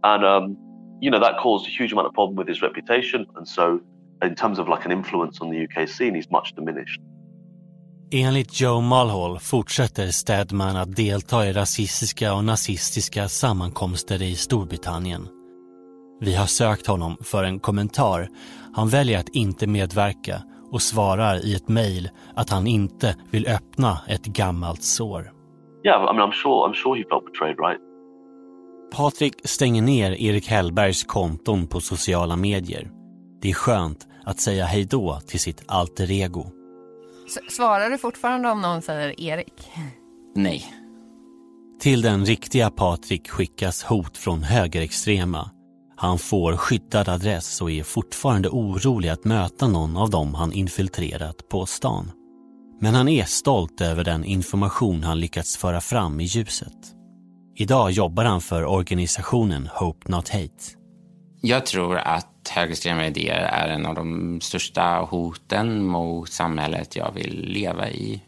And, 0.02 0.24
um, 0.24 0.56
you 1.00 1.10
know, 1.10 1.20
that 1.20 1.38
caused 1.38 1.66
a 1.66 1.70
huge 1.70 1.92
amount 1.92 2.06
of 2.06 2.14
problem 2.14 2.36
with 2.36 2.48
his 2.48 2.62
reputation. 2.62 3.26
And 3.36 3.46
so, 3.46 3.80
in 4.22 4.34
terms 4.34 4.58
of 4.58 4.68
like 4.68 4.86
an 4.86 4.92
influence 4.92 5.40
on 5.40 5.50
the 5.50 5.64
UK 5.64 5.86
scene, 5.86 6.14
he's 6.14 6.30
much 6.30 6.54
diminished. 6.54 7.00
Enligt 8.16 8.60
Joe 8.60 8.80
Mulhall 8.80 9.38
fortsätter 9.38 10.06
Stedman 10.06 10.76
att 10.76 10.96
delta 10.96 11.46
i 11.46 11.52
rasistiska 11.52 12.34
och 12.34 12.44
nazistiska 12.44 13.28
sammankomster 13.28 14.22
i 14.22 14.34
Storbritannien. 14.34 15.28
Vi 16.20 16.34
har 16.34 16.46
sökt 16.46 16.86
honom 16.86 17.16
för 17.20 17.44
en 17.44 17.60
kommentar. 17.60 18.28
Han 18.74 18.88
väljer 18.88 19.18
att 19.18 19.28
inte 19.28 19.66
medverka 19.66 20.42
och 20.70 20.82
svarar 20.82 21.46
i 21.46 21.54
ett 21.54 21.68
mejl 21.68 22.10
att 22.34 22.50
han 22.50 22.66
inte 22.66 23.16
vill 23.30 23.46
öppna 23.46 23.98
ett 24.08 24.24
gammalt 24.24 24.82
sår. 24.82 25.32
Yeah, 25.86 26.02
I 26.02 26.16
mean, 26.16 26.30
I'm 26.30 26.32
sure, 26.32 26.68
I'm 26.68 26.74
sure 26.74 26.98
he 26.98 27.04
felt 27.10 27.24
betrayed, 27.24 27.56
right? 27.58 27.80
Patrik 28.96 29.34
stänger 29.44 29.82
ner 29.82 30.12
Erik 30.12 30.48
Hellbergs 30.48 31.04
konton 31.04 31.66
på 31.66 31.80
sociala 31.80 32.36
medier. 32.36 32.90
Det 33.42 33.50
är 33.50 33.54
skönt 33.54 34.06
att 34.24 34.40
säga 34.40 34.64
hejdå 34.64 35.20
till 35.26 35.40
sitt 35.40 35.62
alter 35.66 36.10
ego. 36.10 36.46
Svarar 37.48 37.90
du 37.90 37.98
fortfarande 37.98 38.50
om 38.50 38.60
någon 38.60 38.82
säger 38.82 39.20
Erik? 39.20 39.70
Nej. 40.34 40.74
Till 41.80 42.02
den 42.02 42.24
riktiga 42.24 42.70
Patrik 42.70 43.28
skickas 43.30 43.82
hot 43.82 44.16
från 44.16 44.42
högerextrema. 44.42 45.50
Han 45.96 46.18
får 46.18 46.56
skyddad 46.56 47.08
adress 47.08 47.60
och 47.60 47.70
är 47.70 47.82
fortfarande 47.82 48.48
orolig 48.48 49.08
att 49.08 49.24
möta 49.24 49.68
någon 49.68 49.96
av 49.96 50.10
dem 50.10 50.34
han 50.34 50.52
infiltrerat 50.52 51.48
på 51.48 51.66
stan. 51.66 52.10
Men 52.80 52.94
han 52.94 53.08
är 53.08 53.24
stolt 53.24 53.80
över 53.80 54.04
den 54.04 54.24
information 54.24 55.02
han 55.02 55.20
lyckats 55.20 55.56
föra 55.56 55.80
fram 55.80 56.20
i 56.20 56.24
ljuset. 56.24 56.94
Idag 57.56 57.90
jobbar 57.90 58.24
han 58.24 58.40
för 58.40 58.64
organisationen 58.64 59.68
Hope 59.74 60.10
Not 60.10 60.28
Hate. 60.28 60.83
Jag 61.46 61.66
tror 61.66 61.96
att 61.96 62.48
högerextrema 62.50 63.06
idéer 63.06 63.40
är 63.40 63.68
en 63.68 63.86
av 63.86 63.94
de 63.94 64.40
största 64.40 64.82
hoten 65.10 65.84
mot 65.84 66.32
samhället 66.32 66.96
jag 66.96 67.12
vill 67.12 67.44
leva 67.48 67.90
i. 67.90 68.22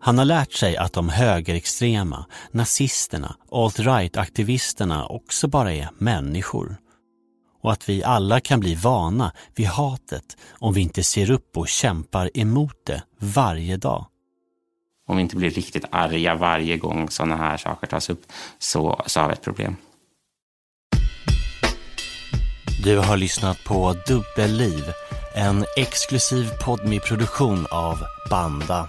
Han 0.00 0.18
har 0.18 0.24
lärt 0.24 0.52
sig 0.52 0.76
att 0.76 0.92
de 0.92 1.08
högerextrema, 1.08 2.26
nazisterna, 2.50 3.36
alt-right-aktivisterna 3.50 5.06
också 5.06 5.48
bara 5.48 5.72
är 5.72 5.88
människor. 5.98 6.76
Och 7.62 7.72
att 7.72 7.88
vi 7.88 8.04
alla 8.04 8.40
kan 8.40 8.60
bli 8.60 8.74
vana 8.74 9.32
vid 9.54 9.66
hatet 9.66 10.36
om 10.50 10.74
vi 10.74 10.80
inte 10.80 11.02
ser 11.04 11.30
upp 11.30 11.56
och 11.56 11.68
kämpar 11.68 12.30
emot 12.34 12.86
det 12.86 13.02
varje 13.18 13.76
dag. 13.76 14.06
Om 15.08 15.16
vi 15.16 15.22
inte 15.22 15.36
blir 15.36 15.50
riktigt 15.50 15.84
arga 15.90 16.34
varje 16.34 16.76
gång 16.76 17.10
sådana 17.10 17.36
här 17.36 17.56
saker 17.56 17.86
tas 17.86 18.10
upp 18.10 18.22
så, 18.58 19.02
så 19.06 19.20
har 19.20 19.28
vi 19.28 19.32
ett 19.32 19.42
problem. 19.42 19.76
Du 22.84 22.98
har 22.98 23.16
lyssnat 23.16 23.64
på 23.64 23.94
Dubbelliv, 24.06 24.92
en 25.34 25.64
exklusiv 25.76 26.50
podmi 26.60 27.00
produktion 27.00 27.66
av 27.70 27.98
Banda. 28.30 28.88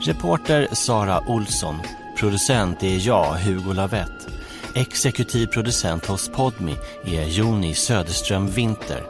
Reporter 0.00 0.68
Sara 0.72 1.20
Olsson. 1.28 1.76
Producent 2.18 2.82
är 2.82 3.06
jag, 3.06 3.34
Hugo 3.34 3.72
Lavett. 3.72 4.28
Exekutiv 4.74 5.46
producent 5.46 6.06
hos 6.06 6.28
Podmi 6.28 6.76
är 7.04 7.24
Joni 7.24 7.74
Söderström 7.74 8.46
Winter. 8.50 9.02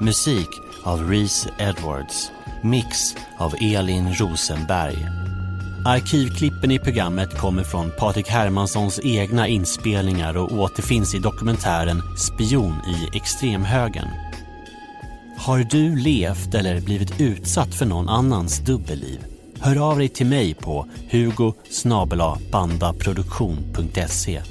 Musik 0.00 0.48
av 0.82 1.10
Reese 1.10 1.48
Edwards. 1.58 2.30
Mix 2.62 3.14
av 3.38 3.54
Elin 3.60 4.14
Rosenberg. 4.14 5.31
Arkivklippen 5.84 6.70
i 6.70 6.78
programmet 6.78 7.38
kommer 7.38 7.62
från 7.64 7.90
Patrik 7.98 8.28
Hermanssons 8.28 9.00
egna 9.04 9.48
inspelningar 9.48 10.36
och 10.36 10.52
återfinns 10.52 11.14
i 11.14 11.18
dokumentären 11.18 12.02
Spion 12.18 12.74
i 12.74 13.16
extremhögern. 13.16 14.08
Har 15.38 15.58
du 15.58 15.96
levt 15.96 16.54
eller 16.54 16.80
blivit 16.80 17.20
utsatt 17.20 17.74
för 17.74 17.86
någon 17.86 18.08
annans 18.08 18.58
dubbelliv? 18.58 19.24
Hör 19.60 19.90
av 19.90 19.98
dig 19.98 20.08
till 20.08 20.26
mig 20.26 20.54
på 20.54 20.86
hugo 21.10 21.54
bandaproduktion.se. 22.52 24.42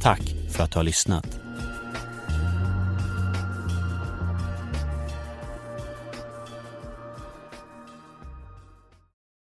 Tack 0.00 0.34
för 0.50 0.64
att 0.64 0.70
du 0.70 0.78
har 0.78 0.84
lyssnat. 0.84 1.47